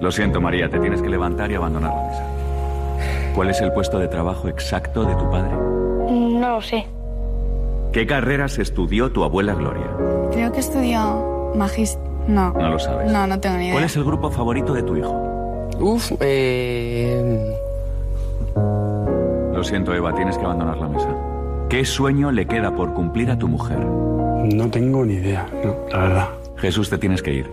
[0.00, 3.32] Lo siento, María, te tienes que levantar y abandonar la mesa.
[3.32, 5.52] ¿Cuál es el puesto de trabajo exacto de tu padre?
[5.54, 6.84] No lo sé.
[7.92, 9.86] ¿Qué carreras estudió tu abuela Gloria?
[10.32, 12.52] Creo que estudió magisterio no.
[12.52, 13.12] No lo sabes.
[13.12, 13.74] No, no tengo ni idea.
[13.74, 15.12] ¿Cuál es el grupo favorito de tu hijo?
[15.78, 17.56] Uf, eh...
[19.52, 21.08] Lo siento, Eva, tienes que abandonar la mesa.
[21.68, 23.78] ¿Qué sueño le queda por cumplir a tu mujer?
[23.78, 26.28] No tengo ni idea, no, la verdad.
[26.56, 27.50] Jesús, te tienes que ir.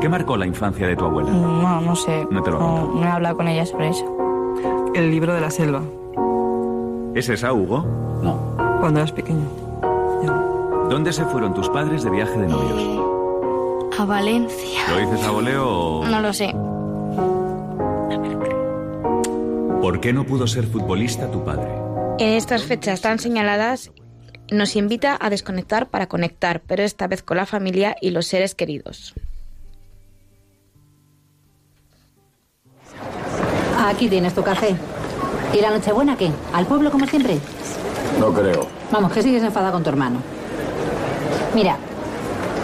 [0.00, 1.30] ¿Qué marcó la infancia de tu abuela?
[1.30, 2.26] No, no sé.
[2.30, 4.04] No te lo no, no he hablado con ella sobre eso.
[4.94, 5.80] El libro de la selva.
[7.14, 7.84] ¿Es esa, Hugo?
[8.22, 8.38] No.
[8.80, 9.63] Cuando eras pequeño.
[10.88, 13.94] ¿Dónde se fueron tus padres de viaje de novios?
[13.98, 14.80] A Valencia.
[14.90, 16.06] ¿Lo dices a voleo o...?
[16.06, 16.54] No lo sé.
[19.80, 21.70] ¿Por qué no pudo ser futbolista tu padre?
[22.18, 23.92] En estas fechas tan señaladas
[24.50, 28.54] nos invita a desconectar para conectar, pero esta vez con la familia y los seres
[28.54, 29.14] queridos.
[33.78, 34.76] Aquí tienes tu café.
[35.52, 36.30] ¿Y la Nochebuena qué?
[36.52, 37.38] ¿Al pueblo como siempre?
[38.18, 38.66] No creo.
[38.90, 40.33] Vamos, que sigues enfadada con tu hermano.
[41.54, 41.76] Mira,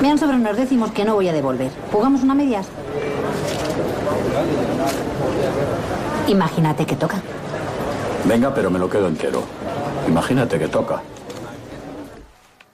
[0.03, 1.70] me han sobrado unos décimos que no voy a devolver.
[1.93, 2.66] ¿Jugamos una medias?
[6.26, 7.20] Imagínate que toca.
[8.24, 9.45] Venga, pero me lo quedo entero.
[10.09, 11.03] Imagínate que toca.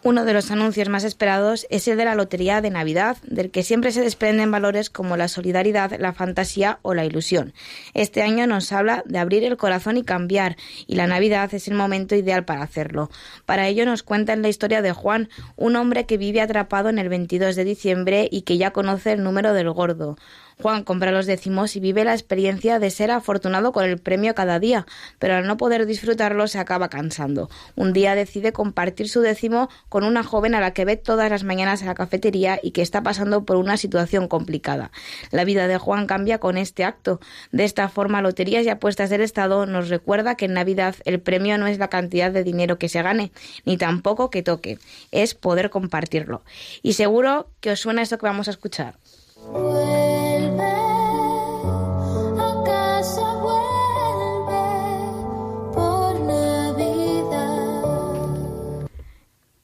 [0.07, 3.65] Uno de los anuncios más esperados es el de la Lotería de Navidad, del que
[3.65, 7.55] siempre se desprenden valores como la solidaridad, la fantasía o la ilusión.
[7.93, 10.55] Este año nos habla de abrir el corazón y cambiar,
[10.87, 13.11] y la Navidad es el momento ideal para hacerlo.
[13.47, 17.09] Para ello nos cuentan la historia de Juan, un hombre que vive atrapado en el
[17.09, 20.17] 22 de diciembre y que ya conoce el número del gordo.
[20.63, 24.59] Juan compra los décimos y vive la experiencia de ser afortunado con el premio cada
[24.59, 24.87] día,
[25.19, 27.51] pero al no poder disfrutarlo se acaba cansando.
[27.75, 31.45] Un día decide compartir su décimo con una joven a la que ve todas las
[31.45, 34.93] mañanas en la cafetería y que está pasando por una situación complicada.
[35.31, 37.21] La vida de Juan cambia con este acto.
[37.53, 41.59] De esta forma, Loterías y Apuestas del Estado nos recuerda que en Navidad el premio
[41.59, 43.31] no es la cantidad de dinero que se gane,
[43.67, 44.79] ni tampoco que toque,
[45.13, 46.45] es poder compartirlo.
[46.83, 48.97] Y seguro que os suena esto que vamos a escuchar.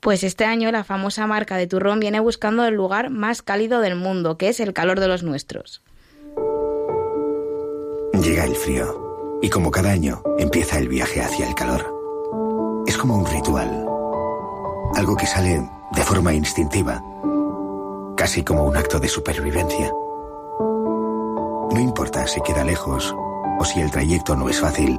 [0.02, 3.94] Pues este año la famosa marca de turrón viene buscando el lugar más cálido del
[3.94, 5.80] mundo, que es el calor de los nuestros.
[8.20, 11.86] Llega el frío y como cada año empieza el viaje hacia el calor.
[12.88, 13.86] Es como un ritual,
[14.96, 17.00] algo que sale de forma instintiva,
[18.16, 19.88] casi como un acto de supervivencia.
[21.70, 23.14] No importa si queda lejos
[23.60, 24.98] o si el trayecto no es fácil,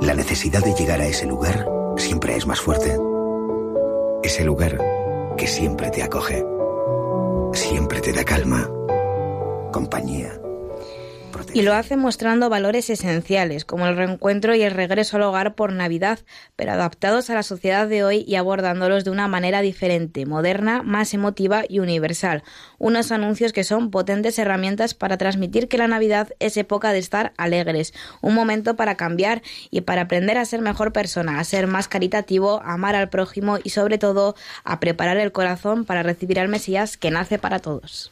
[0.00, 1.68] la necesidad de llegar a ese lugar
[1.98, 2.98] siempre es más fuerte.
[4.24, 4.78] Ese lugar
[5.36, 6.42] que siempre te acoge,
[7.52, 8.66] siempre te da calma,
[9.70, 10.40] compañía.
[11.52, 15.72] Y lo hace mostrando valores esenciales, como el reencuentro y el regreso al hogar por
[15.72, 16.18] Navidad,
[16.56, 21.14] pero adaptados a la sociedad de hoy y abordándolos de una manera diferente, moderna, más
[21.14, 22.42] emotiva y universal.
[22.78, 27.32] Unos anuncios que son potentes herramientas para transmitir que la Navidad es época de estar
[27.36, 31.88] alegres, un momento para cambiar y para aprender a ser mejor persona, a ser más
[31.88, 36.48] caritativo, a amar al prójimo y sobre todo a preparar el corazón para recibir al
[36.48, 38.10] Mesías que nace para todos.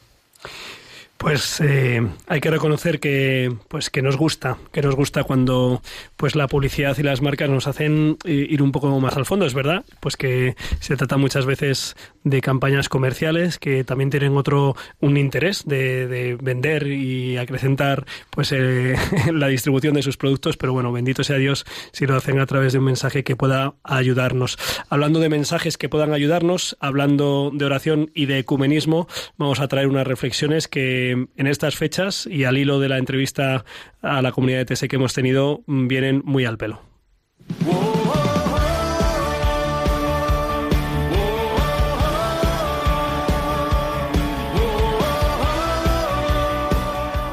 [1.23, 5.81] Pues eh, hay que reconocer que, pues que nos gusta, que nos gusta cuando
[6.17, 9.45] pues la publicidad y las marcas nos hacen eh, ir un poco más al fondo,
[9.45, 11.95] es verdad, pues que se trata muchas veces
[12.25, 18.51] de campañas comerciales que también tienen otro un interés de, de vender y acrecentar pues
[18.51, 18.95] eh,
[19.31, 22.73] la distribución de sus productos, pero bueno, bendito sea Dios si lo hacen a través
[22.73, 24.57] de un mensaje que pueda ayudarnos.
[24.89, 29.07] Hablando de mensajes que puedan ayudarnos, hablando de oración y de ecumenismo,
[29.37, 33.65] vamos a traer unas reflexiones que en estas fechas y al hilo de la entrevista
[34.01, 36.81] a la comunidad de TS que hemos tenido vienen muy al pelo.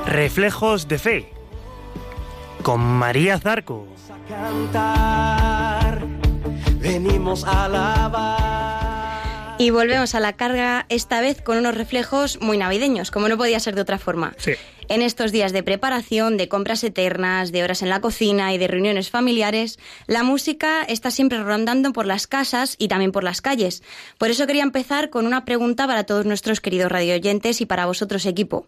[0.06, 1.28] Reflejos de fe
[2.62, 3.86] con María Zarco.
[4.28, 6.04] cantar,
[6.80, 8.69] venimos a alabar.
[9.60, 13.60] Y volvemos a la carga, esta vez con unos reflejos muy navideños, como no podía
[13.60, 14.32] ser de otra forma.
[14.38, 14.52] Sí.
[14.90, 18.66] En estos días de preparación, de compras eternas, de horas en la cocina y de
[18.66, 19.78] reuniones familiares,
[20.08, 23.84] la música está siempre rondando por las casas y también por las calles.
[24.18, 28.26] Por eso quería empezar con una pregunta para todos nuestros queridos radioyentes y para vosotros
[28.26, 28.66] equipo.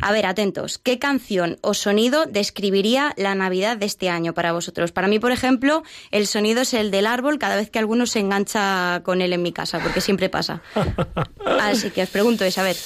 [0.00, 4.92] A ver, atentos, ¿qué canción o sonido describiría la Navidad de este año para vosotros?
[4.92, 8.20] Para mí, por ejemplo, el sonido es el del árbol cada vez que alguno se
[8.20, 10.62] engancha con él en mi casa, porque siempre pasa.
[11.60, 12.76] Así que os pregunto, Isabel.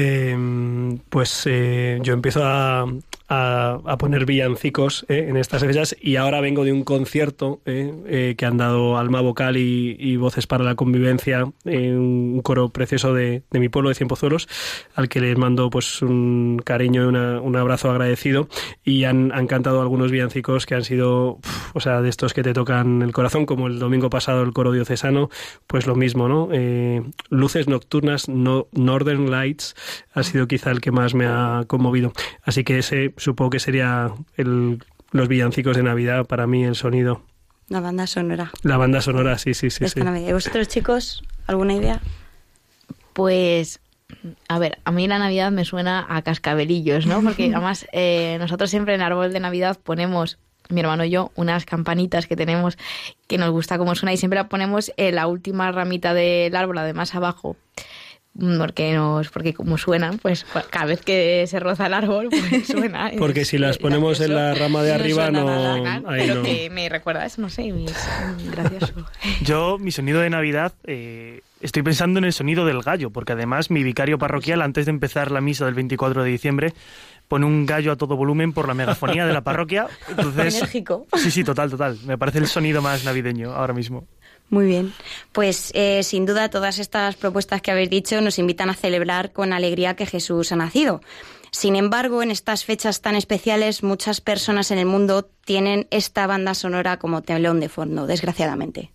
[0.00, 2.86] Eh, pues eh, yo empiezo a,
[3.28, 7.92] a, a poner villancicos eh, en estas fechas y ahora vengo de un concierto eh,
[8.06, 12.70] eh, que han dado Alma Vocal y, y Voces para la Convivencia, eh, un coro
[12.70, 14.48] precioso de, de mi pueblo de Cienpozuelos,
[14.94, 18.48] al que les mando pues un cariño y una- un abrazo agradecido
[18.84, 22.42] y han, han cantado algunos villancicos que han sido, uf, o sea, de estos que
[22.42, 25.28] te tocan el corazón, como el domingo pasado el coro diocesano,
[25.66, 26.48] pues lo mismo, ¿no?
[26.52, 29.74] Eh, Luces nocturnas, no, Northern Lights,
[30.14, 32.12] ha sido quizá el que más me ha conmovido.
[32.42, 37.22] Así que ese supongo que sería el, los villancicos de Navidad, para mí el sonido.
[37.68, 38.50] La banda sonora.
[38.62, 39.84] La banda sonora, sí, sí, sí.
[40.26, 42.00] ¿Y vosotros, chicos, alguna idea?
[43.12, 43.80] Pues,
[44.48, 47.22] a ver, a mí la Navidad me suena a cascabelillos, ¿no?
[47.22, 50.38] Porque además eh, nosotros siempre en el árbol de Navidad ponemos,
[50.70, 52.78] mi hermano y yo, unas campanitas que tenemos
[53.26, 56.78] que nos gusta cómo suena y siempre la ponemos en la última ramita del árbol,
[56.78, 57.56] además abajo.
[58.58, 63.10] Porque nos, porque como suenan, pues cada vez que se roza el árbol, pues suena.
[63.18, 65.46] Porque si las ponemos en la rama de arriba, suena no.
[65.46, 66.42] nada, claro, ahí pero no.
[66.42, 68.94] que me recuerda eso, no sé, y es gracioso.
[69.42, 73.70] Yo, mi sonido de Navidad, eh, estoy pensando en el sonido del gallo, porque además
[73.70, 76.74] mi vicario parroquial, antes de empezar la misa del 24 de diciembre,
[77.26, 79.86] pone un gallo a todo volumen por la megafonía de la parroquia.
[80.08, 81.06] Entonces, Enérgico.
[81.16, 81.98] Sí, sí, total, total.
[82.06, 84.06] Me parece el sonido más navideño ahora mismo.
[84.50, 84.94] Muy bien.
[85.32, 89.52] Pues eh, sin duda todas estas propuestas que habéis dicho nos invitan a celebrar con
[89.52, 91.00] alegría que Jesús ha nacido.
[91.50, 96.54] Sin embargo, en estas fechas tan especiales, muchas personas en el mundo tienen esta banda
[96.54, 98.90] sonora como telón de fondo, desgraciadamente.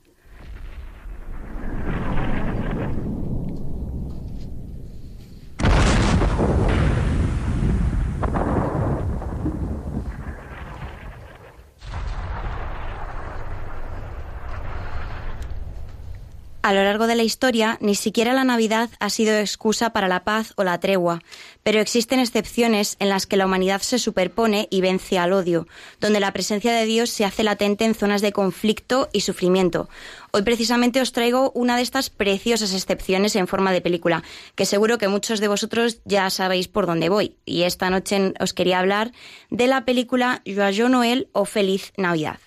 [16.63, 20.23] A lo largo de la historia, ni siquiera la Navidad ha sido excusa para la
[20.23, 21.21] paz o la tregua,
[21.61, 25.67] pero existen excepciones en las que la humanidad se superpone y vence al odio,
[25.99, 29.89] donde la presencia de Dios se hace latente en zonas de conflicto y sufrimiento.
[30.31, 34.23] Hoy precisamente os traigo una de estas preciosas excepciones en forma de película,
[34.55, 37.35] que seguro que muchos de vosotros ya sabéis por dónde voy.
[37.43, 39.11] Y esta noche os quería hablar
[39.49, 42.39] de la película Joyeux Noel o Feliz Navidad.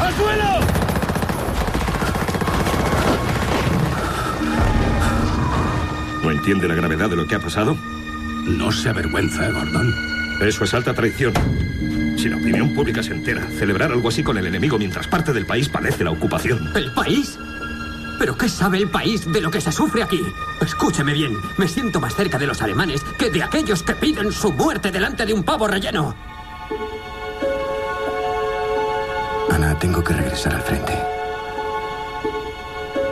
[0.00, 0.77] ¡Al suelo!
[6.50, 7.76] Entiende la gravedad de lo que ha pasado?
[8.46, 9.94] No se avergüenza, Gordon.
[10.40, 11.34] Eso es alta traición.
[12.16, 15.44] Si la opinión pública se entera, celebrar algo así con el enemigo mientras parte del
[15.44, 16.70] país padece la ocupación.
[16.74, 17.38] ¿El país?
[18.18, 20.22] ¿Pero qué sabe el país de lo que se sufre aquí?
[20.62, 24.50] Escúcheme bien, me siento más cerca de los alemanes que de aquellos que piden su
[24.50, 26.16] muerte delante de un pavo relleno.
[29.50, 30.94] Ana, tengo que regresar al frente.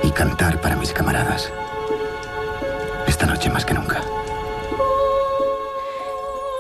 [0.03, 1.53] Y cantar para mis camaradas.
[3.17, 4.03] Esta noche más que nunca.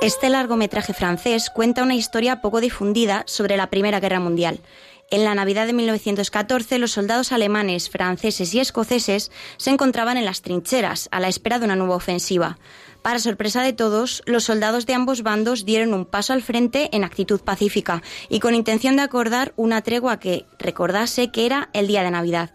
[0.00, 4.60] Este largometraje francés cuenta una historia poco difundida sobre la Primera Guerra Mundial.
[5.10, 10.40] En la Navidad de 1914, los soldados alemanes, franceses y escoceses se encontraban en las
[10.40, 12.56] trincheras, a la espera de una nueva ofensiva.
[13.02, 17.04] Para sorpresa de todos, los soldados de ambos bandos dieron un paso al frente en
[17.04, 22.02] actitud pacífica y con intención de acordar una tregua que recordase que era el día
[22.02, 22.54] de Navidad.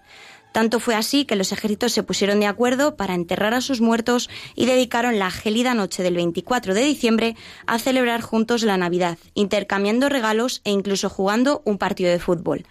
[0.51, 4.29] Tanto fue así que los ejércitos se pusieron de acuerdo para enterrar a sus muertos
[4.55, 7.35] y dedicaron la gélida noche del 24 de diciembre
[7.67, 12.65] a celebrar juntos la Navidad, intercambiando regalos e incluso jugando un partido de fútbol.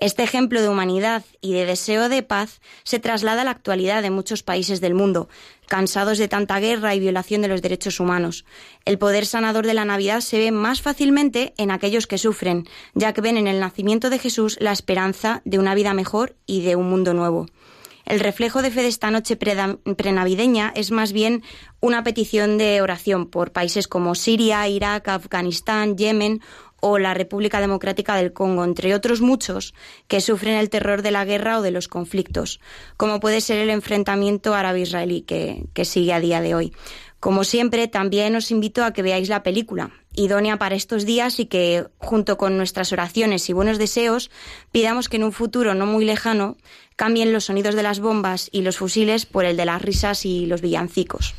[0.00, 4.10] Este ejemplo de humanidad y de deseo de paz se traslada a la actualidad de
[4.10, 5.28] muchos países del mundo,
[5.66, 8.44] cansados de tanta guerra y violación de los derechos humanos.
[8.84, 13.12] El poder sanador de la Navidad se ve más fácilmente en aquellos que sufren, ya
[13.12, 16.76] que ven en el nacimiento de Jesús la esperanza de una vida mejor y de
[16.76, 17.46] un mundo nuevo.
[18.08, 21.42] El reflejo de fe de esta noche prenavideña es más bien
[21.80, 26.40] una petición de oración por países como Siria, Irak, Afganistán, Yemen
[26.80, 29.74] o la República Democrática del Congo, entre otros muchos
[30.06, 32.60] que sufren el terror de la guerra o de los conflictos,
[32.96, 36.72] como puede ser el enfrentamiento árabe-israelí que, sigue a día de hoy.
[37.20, 41.46] Como siempre, también os invito a que veáis la película, idónea para estos días y
[41.46, 44.30] que, junto con nuestras oraciones y buenos deseos,
[44.70, 46.56] pidamos que en un futuro no muy lejano
[46.94, 50.46] cambien los sonidos de las bombas y los fusiles por el de las risas y
[50.46, 51.34] los villancicos.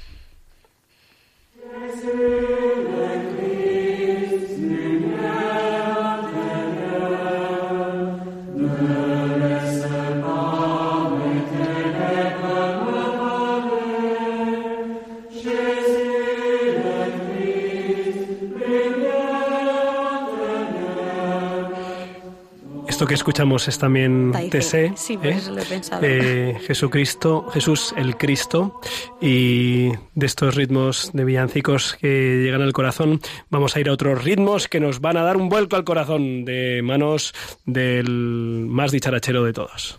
[23.00, 24.90] Esto que escuchamos es también Taizé.
[24.90, 26.02] TC, Sí, por eso lo he pensado.
[26.04, 28.82] eh, Jesucristo, Jesús el Cristo,
[29.22, 34.22] y de estos ritmos de villancicos que llegan al corazón, vamos a ir a otros
[34.22, 37.34] ritmos que nos van a dar un vuelco al corazón de manos
[37.66, 39.98] del más dicharachero de todos.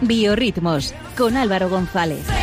[0.00, 2.35] Biorritmos con Álvaro González.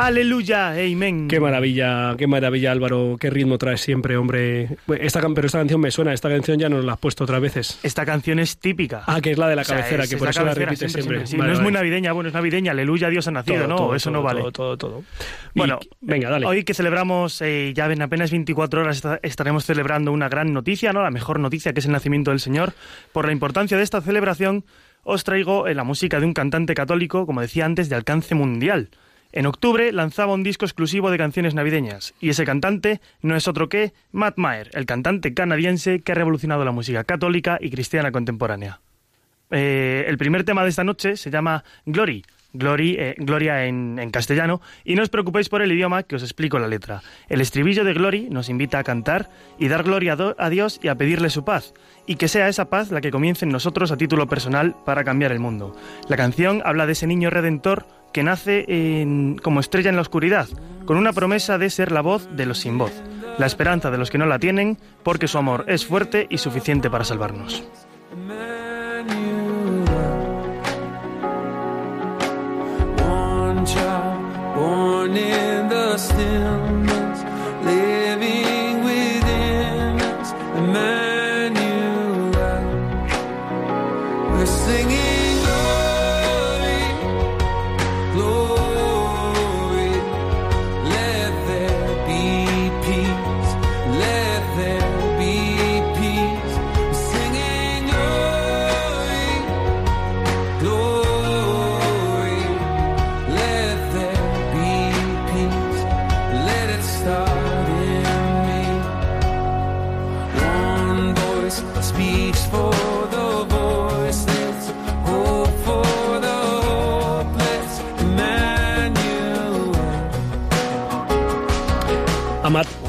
[0.00, 1.26] Aleluya, amén.
[1.26, 4.68] Qué maravilla, qué maravilla Álvaro, qué ritmo traes siempre, hombre.
[5.00, 7.80] Esta, pero esta canción me suena, esta canción ya nos la has puesto otras veces.
[7.82, 9.02] Esta canción es típica.
[9.08, 10.92] Ah, que es la de la O sea, cabecera, es- que por eso la repites
[10.92, 11.26] siempre.
[11.26, 13.76] Sí, Vale, no es muy navideña, bueno, es navideña, aleluya, Dios ha nacido, Todo, no,
[13.76, 14.40] todo, eso todo, no vale.
[14.40, 15.02] todo, todo, todo.
[15.56, 16.46] Bueno, Y- venga, dale.
[16.46, 20.92] Hoy que celebramos, eh, ya en apenas 24 horas esta- estaremos celebrando una gran noticia,
[20.92, 21.02] ¿no?
[21.02, 22.72] La mejor noticia que es el nacimiento del Señor.
[23.12, 24.64] Por la importancia de esta celebración,
[25.02, 28.90] os traigo eh, la música de un cantante católico, como decía antes, de alcance mundial.
[29.32, 33.68] En octubre lanzaba un disco exclusivo de canciones navideñas, y ese cantante no es otro
[33.68, 38.80] que Matt Maher, el cantante canadiense que ha revolucionado la música católica y cristiana contemporánea.
[39.50, 44.60] Eh, el primer tema de esta noche se llama Glory, Glory, eh, Gloria en, castellano,
[44.84, 47.02] y no os preocupéis por el idioma que os explico la letra.
[47.28, 49.28] El estribillo de Glory nos invita a cantar
[49.58, 51.74] y dar gloria a, Dios y a pedirle su paz,
[52.06, 55.32] y que sea esa paz la que comience en nosotros a título personal para cambiar
[55.32, 55.76] el mundo.
[56.08, 58.64] La canción habla de ese niño redentor que nace
[59.42, 60.48] como estrella en la oscuridad,
[60.86, 62.92] con una promesa de ser la voz de los sin voz,
[63.38, 66.88] la esperanza de los que no la tienen, porque su amor es fuerte y suficiente
[66.88, 67.62] para salvarnos.
[73.72, 76.97] Child born in the stillness,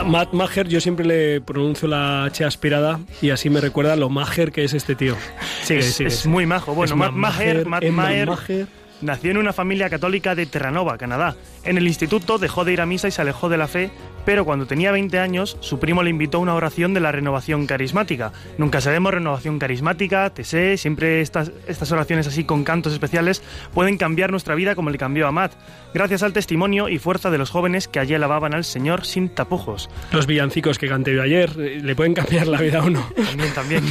[0.09, 4.51] Matt, Maher yo siempre le pronuncio la H aspirada y así me recuerda lo Maher
[4.51, 5.15] que es este tío.
[5.63, 6.09] Sigue, es, sigue.
[6.09, 6.73] es muy majo.
[6.73, 8.67] Bueno, Es Matt Maher, Maher, Matt Maher.
[9.01, 11.35] Nació en una familia católica de Terranova, Canadá.
[11.63, 13.91] En el instituto dejó de ir a misa y se alejó de la fe,
[14.25, 17.65] pero cuando tenía 20 años, su primo le invitó a una oración de la renovación
[17.65, 18.31] carismática.
[18.57, 23.41] Nunca sabemos renovación carismática, te sé, siempre estas, estas oraciones así con cantos especiales
[23.73, 25.53] pueden cambiar nuestra vida como le cambió a Matt,
[25.93, 29.89] gracias al testimonio y fuerza de los jóvenes que allí alababan al Señor sin tapujos.
[30.11, 33.09] Los villancicos que canté yo ayer eh, le pueden cambiar la vida a uno.
[33.15, 33.83] También, también.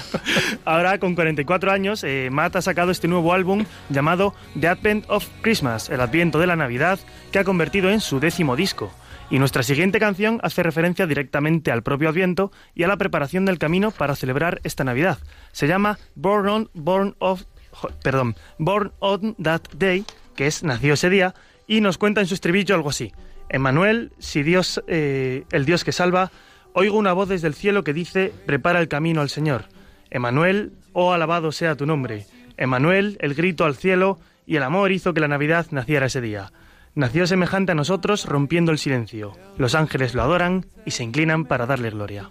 [0.64, 5.26] Ahora, con 44 años, eh, Matt ha sacado este nuevo álbum llamado The Advent of
[5.42, 6.98] Christmas, el Adviento de la Navidad,
[7.32, 8.92] que ha convertido en su décimo disco.
[9.30, 13.58] Y nuestra siguiente canción hace referencia directamente al propio Adviento y a la preparación del
[13.58, 15.18] camino para celebrar esta Navidad.
[15.52, 17.44] Se llama Born on, Born of,
[18.58, 21.34] Born on That Day, que es nació ese día,
[21.68, 23.12] y nos cuenta en su estribillo algo así.
[23.48, 26.32] Emmanuel, si Dios, eh, el Dios que salva,
[26.72, 29.66] oigo una voz desde el cielo que dice, prepara el camino al Señor.
[30.10, 32.26] Emmanuel, oh alabado sea tu nombre.
[32.60, 36.52] Emmanuel, el grito al cielo, y el amor hizo que la Navidad naciera ese día.
[36.94, 39.32] Nació semejante a nosotros, rompiendo el silencio.
[39.58, 42.28] Los ángeles lo adoran y se inclinan para darle gloria.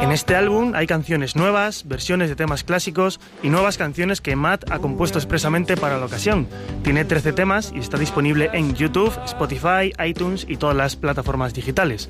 [0.00, 4.70] En este álbum hay canciones nuevas, versiones de temas clásicos y nuevas canciones que Matt
[4.70, 6.48] ha compuesto expresamente para la ocasión.
[6.82, 12.08] Tiene 13 temas y está disponible en YouTube, Spotify, iTunes y todas las plataformas digitales.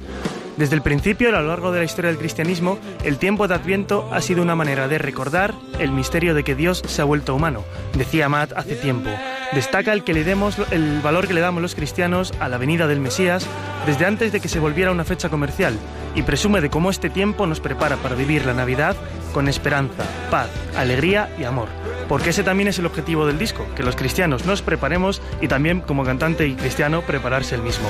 [0.56, 4.08] Desde el principio, a lo largo de la historia del cristianismo, el tiempo de Adviento
[4.12, 7.64] ha sido una manera de recordar el misterio de que Dios se ha vuelto humano,
[7.94, 9.10] decía Matt hace tiempo.
[9.52, 12.86] Destaca el que le demos el valor que le damos los cristianos a la venida
[12.86, 13.46] del Mesías
[13.86, 15.74] desde antes de que se volviera una fecha comercial
[16.14, 18.96] y presume de cómo este tiempo nos prepara para vivir la Navidad
[19.32, 21.68] con esperanza, paz, alegría y amor.
[22.08, 25.80] Porque ese también es el objetivo del disco, que los cristianos nos preparemos y también
[25.80, 27.88] como cantante y cristiano prepararse el mismo.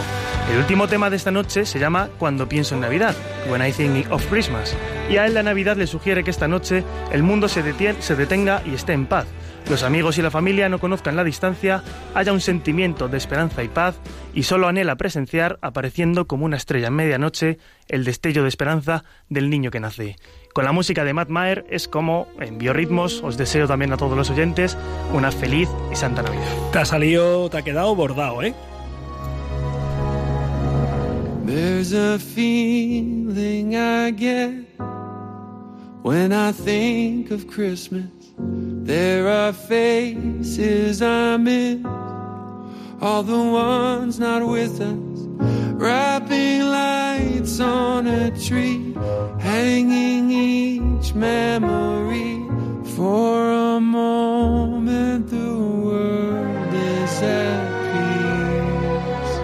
[0.52, 3.14] El último tema de esta noche se llama Cuando pienso en Navidad,
[3.48, 4.76] When I Think of Christmas,
[5.08, 7.62] y a él la Navidad le sugiere que esta noche el mundo se,
[8.00, 9.26] se detenga y esté en paz.
[9.68, 11.82] Los amigos y la familia no conozcan la distancia,
[12.14, 13.96] haya un sentimiento de esperanza y paz,
[14.32, 19.50] y solo anhela presenciar, apareciendo como una estrella en medianoche, el destello de esperanza del
[19.50, 20.16] niño que nace.
[20.54, 24.16] Con la música de Matt Maher es como, en biorritmos, os deseo también a todos
[24.16, 24.76] los oyentes
[25.12, 26.70] una feliz y santa Navidad.
[26.72, 28.54] Te ha salido, te ha quedado bordado, ¿eh?
[31.46, 34.66] There's a feeling I get
[36.02, 38.17] when I think of Christmas.
[38.38, 41.84] There are faces I miss,
[43.00, 45.18] all the ones not with us.
[45.80, 48.94] Wrapping lights on a tree,
[49.38, 52.44] hanging each memory.
[52.96, 59.34] For a moment, the world is at peace.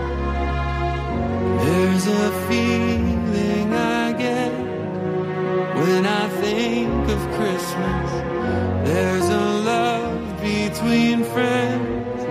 [1.62, 4.52] There's a feeling I get
[5.76, 8.13] when I think of Christmas.
[8.84, 12.22] There's a love between friends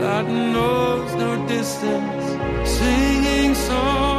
[0.00, 2.24] that knows no distance.
[2.68, 4.13] Singing songs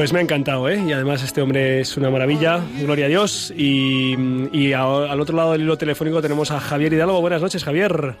[0.00, 0.80] Pues me ha encantado, ¿eh?
[0.88, 3.52] Y además este hombre es una maravilla, gloria a Dios.
[3.54, 4.14] Y,
[4.50, 4.80] y a-
[5.12, 7.20] al otro lado del hilo telefónico tenemos a Javier Hidalgo.
[7.20, 8.14] Buenas noches, Javier.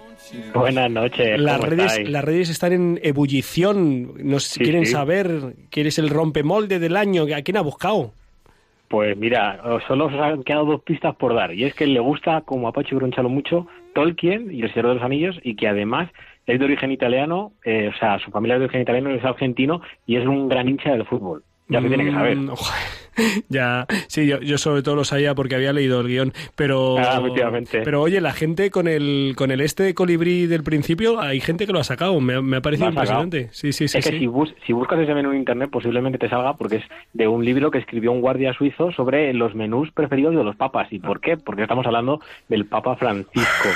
[0.52, 1.40] Buenas noches.
[1.40, 2.10] Las ¿cómo redes, estáis?
[2.10, 4.12] las redes están en ebullición.
[4.22, 4.92] Nos quieren sí.
[4.92, 7.24] saber quién es el rompemolde del año.
[7.34, 8.12] ¿A quién ha buscado?
[8.88, 9.58] Pues mira,
[9.88, 11.54] solo os han quedado dos pistas por dar.
[11.54, 14.94] Y es que le gusta, como a Pacho Gronchalo mucho, Tolkien y El Señor de
[14.96, 16.10] los Anillos, y que además
[16.46, 19.80] es de origen italiano, eh, o sea, su familia es de origen italiano, es argentino,
[20.06, 21.42] y es un gran hincha del fútbol.
[21.70, 22.36] Ya se tiene que saber.
[22.36, 22.50] Mm,
[23.48, 27.18] ya, sí, yo, yo sobre todo lo sabía porque había leído el guion, pero Ah,
[27.20, 27.82] efectivamente.
[27.84, 31.72] pero oye, la gente con el con el este colibrí del principio, hay gente que
[31.72, 33.48] lo ha sacado, me, ha- me ha parecido impresionante.
[33.52, 34.18] Sí, sí, sí, es que.
[34.18, 37.44] Si, bus- si buscas ese menú en internet posiblemente te salga porque es de un
[37.44, 40.88] libro que escribió un guardia suizo sobre los menús preferidos de los papas.
[40.92, 41.36] ¿Y por qué?
[41.36, 43.68] Porque estamos hablando del Papa Francisco.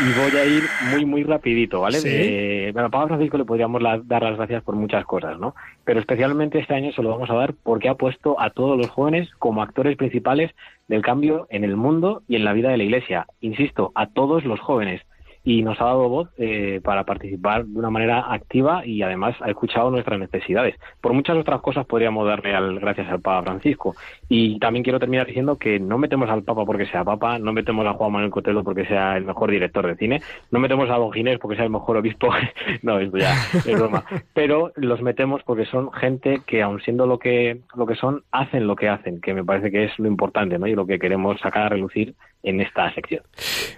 [0.00, 0.62] Y voy a ir
[0.92, 1.98] muy, muy rapidito, ¿vale?
[2.04, 5.54] Eh, bueno, al Papa Francisco le podríamos la- dar las gracias por muchas cosas, ¿no?
[5.84, 8.90] Pero especialmente este año se lo vamos a dar porque ha puesto a todos los
[8.90, 10.52] jóvenes como actores principales
[10.88, 13.26] del cambio en el mundo y en la vida de la Iglesia.
[13.40, 15.02] Insisto, a todos los jóvenes
[15.44, 19.50] y nos ha dado voz eh, para participar de una manera activa y además ha
[19.50, 20.76] escuchado nuestras necesidades.
[21.00, 23.94] Por muchas otras cosas podríamos darle al, gracias al Papa Francisco.
[24.28, 27.86] Y también quiero terminar diciendo que no metemos al Papa porque sea Papa, no metemos
[27.86, 31.12] a Juan Manuel Cotelo porque sea el mejor director de cine, no metemos a Don
[31.12, 32.28] Ginés porque sea el mejor obispo,
[32.82, 37.18] no, esto ya es broma, pero los metemos porque son gente que aun siendo lo
[37.18, 40.58] que, lo que son, hacen lo que hacen, que me parece que es lo importante
[40.58, 40.66] ¿no?
[40.66, 43.22] y lo que queremos sacar a relucir en esta sección.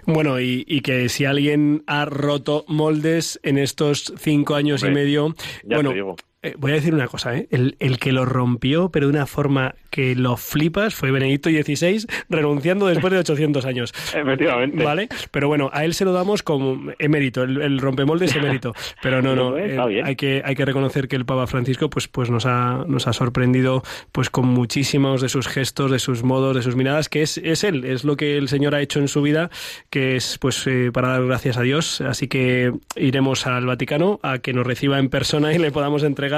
[0.05, 5.33] Bueno, y, y que si alguien ha roto moldes en estos cinco años y medio,
[5.63, 6.15] ya bueno.
[6.43, 7.47] Eh, voy a decir una cosa, ¿eh?
[7.51, 12.07] el, el que lo rompió, pero de una forma que lo flipas, fue Benedicto XVI,
[12.29, 13.93] renunciando después de 800 años.
[14.15, 14.83] Efectivamente.
[14.83, 15.09] ¿Vale?
[15.29, 18.73] Pero bueno, a él se lo damos como emérito, el, el rompemoldes emérito.
[19.03, 22.07] Pero no, no, Está eh, hay que hay que reconocer que el Papa Francisco pues
[22.07, 26.55] pues nos ha nos ha sorprendido pues con muchísimos de sus gestos, de sus modos,
[26.55, 29.09] de sus miradas, que es es él, es lo que el Señor ha hecho en
[29.09, 29.51] su vida,
[29.89, 34.39] que es pues eh, para dar gracias a Dios, así que iremos al Vaticano a
[34.39, 36.30] que nos reciba en persona y le podamos entregar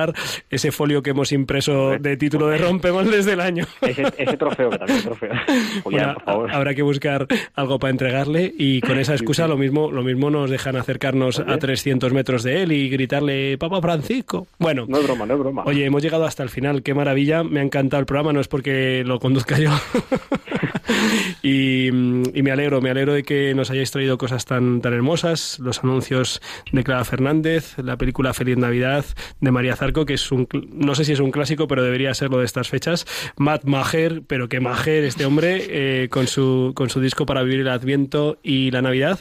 [0.49, 3.65] ese folio que hemos impreso de título de rompemoldes del año.
[3.81, 5.31] Ese, ese trofeo, que también es trofeo.
[5.83, 6.51] Julián, Bueno, por favor.
[6.53, 10.49] Habrá que buscar algo para entregarle y con esa excusa lo mismo lo mismo nos
[10.49, 14.47] dejan acercarnos a 300 metros de él y gritarle Papa Francisco.
[14.59, 15.63] Bueno, No es broma, no es broma.
[15.65, 18.47] Oye, hemos llegado hasta el final, qué maravilla, me ha encantado el programa, no es
[18.47, 19.71] porque lo conduzca yo.
[21.41, 25.59] y, y me alegro, me alegro de que nos hayáis traído cosas tan, tan hermosas,
[25.59, 26.41] los anuncios
[26.71, 29.05] de Clara Fernández, la película Feliz Navidad
[29.39, 32.39] de María Zarco, que es un, no sé si es un clásico, pero debería serlo
[32.39, 33.05] de estas fechas.
[33.37, 37.59] Matt Maher, pero qué Maher este hombre, eh, con, su, con su disco para vivir
[37.61, 39.19] el Adviento y la Navidad.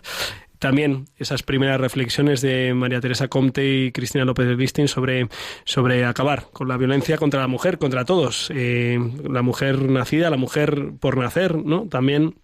[0.61, 5.27] También esas primeras reflexiones de María Teresa Comte y Cristina López de Listin sobre,
[5.65, 8.49] sobre acabar con la violencia contra la mujer, contra todos.
[8.55, 11.89] Eh, la mujer nacida, la mujer por nacer, ¿no?
[11.89, 12.37] También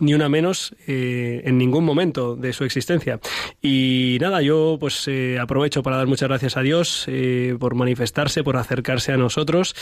[0.00, 3.20] ni una menos eh, en ningún momento de su existencia.
[3.62, 8.42] Y nada, yo pues eh, aprovecho para dar muchas gracias a Dios eh, por manifestarse,
[8.42, 9.74] por acercarse a nosotros.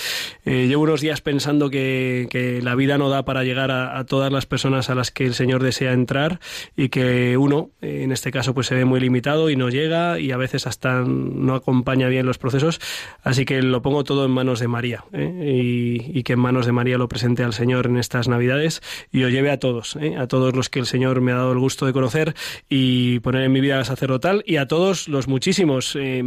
[0.45, 4.33] Eh, llevo unos días pensando que, que la vida no da para llegar a, todas
[4.33, 6.41] las personas a las que el Señor desea entrar
[6.77, 10.33] y que uno, en este caso, pues se ve muy limitado y no llega y
[10.33, 12.81] a veces hasta no acompaña bien los procesos.
[13.23, 16.03] Así que lo pongo todo en manos de María ¿eh?
[16.13, 19.29] y que en manos de María lo presente al Señor en estas Navidades y lo
[19.29, 20.17] lleve a todos, ¿eh?
[20.17, 22.35] a todos los que el Señor me ha dado el gusto de conocer
[22.69, 26.23] y poner en mi vida sacerdotal y a todos los muchísimos, eh,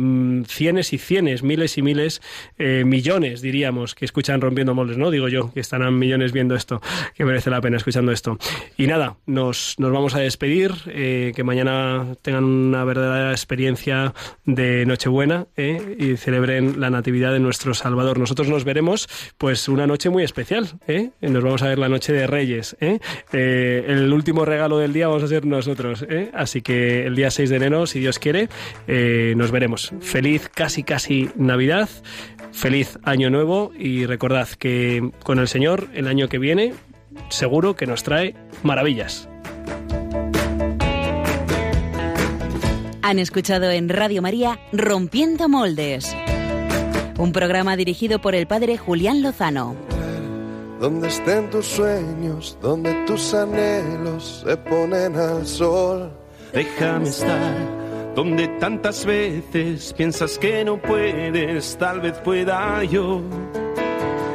[0.47, 2.21] cienes y cienes, miles y miles,
[2.57, 5.11] eh, millones diríamos, que escuchan Rompiendo Moldes, ¿no?
[5.11, 6.81] Digo yo, que estarán millones viendo esto,
[7.13, 8.37] que merece la pena escuchando esto.
[8.77, 14.13] Y nada, nos, nos vamos a despedir, eh, que mañana tengan una verdadera experiencia
[14.45, 18.19] de Nochebuena y celebren la Natividad de nuestro Salvador.
[18.19, 19.07] Nosotros nos veremos,
[19.37, 20.79] pues, una noche muy especial.
[21.21, 22.77] Nos vamos a ver la noche de Reyes.
[22.79, 22.99] Eh,
[23.87, 26.31] el último regalo del día vamos a ser nosotros, ¿eh?
[26.33, 28.49] Así que el día 6 de enero, si Dios quiere,
[28.87, 29.91] eh, nos veremos.
[30.01, 31.89] Feliz casi casi Navidad,
[32.51, 36.73] feliz Año Nuevo y recordad que con el Señor el año que viene
[37.29, 39.29] seguro que nos trae maravillas.
[43.01, 46.15] Han escuchado en Radio María Rompiendo Moldes,
[47.19, 49.84] un programa dirigido por el padre Julián Lozano.
[50.79, 56.11] Donde estén tus sueños, donde tus anhelos se ponen al sol.
[56.53, 63.21] Déjame estar donde tantas veces piensas que no puedes, tal vez pueda yo.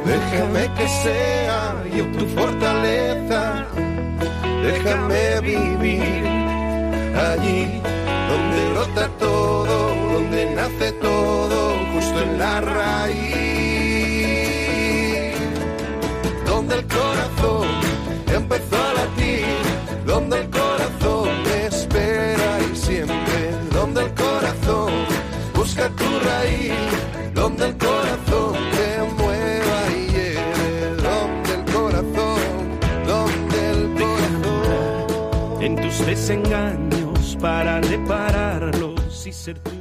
[0.05, 3.67] Déjame que sea yo tu fortaleza.
[4.63, 6.27] Déjame vivir
[7.17, 7.81] allí
[8.29, 13.60] donde brota todo, donde nace todo, justo en la raíz.
[16.71, 17.67] donde el corazón
[18.33, 19.45] empezó a latir,
[20.07, 24.93] donde el corazón te espera y siempre, donde el corazón
[25.53, 26.73] busca tu raíz,
[27.35, 32.41] donde el corazón te mueva y lleve, donde el corazón,
[33.05, 35.63] donde el corazón.
[35.63, 39.80] En tus desengaños para repararlos y ser tu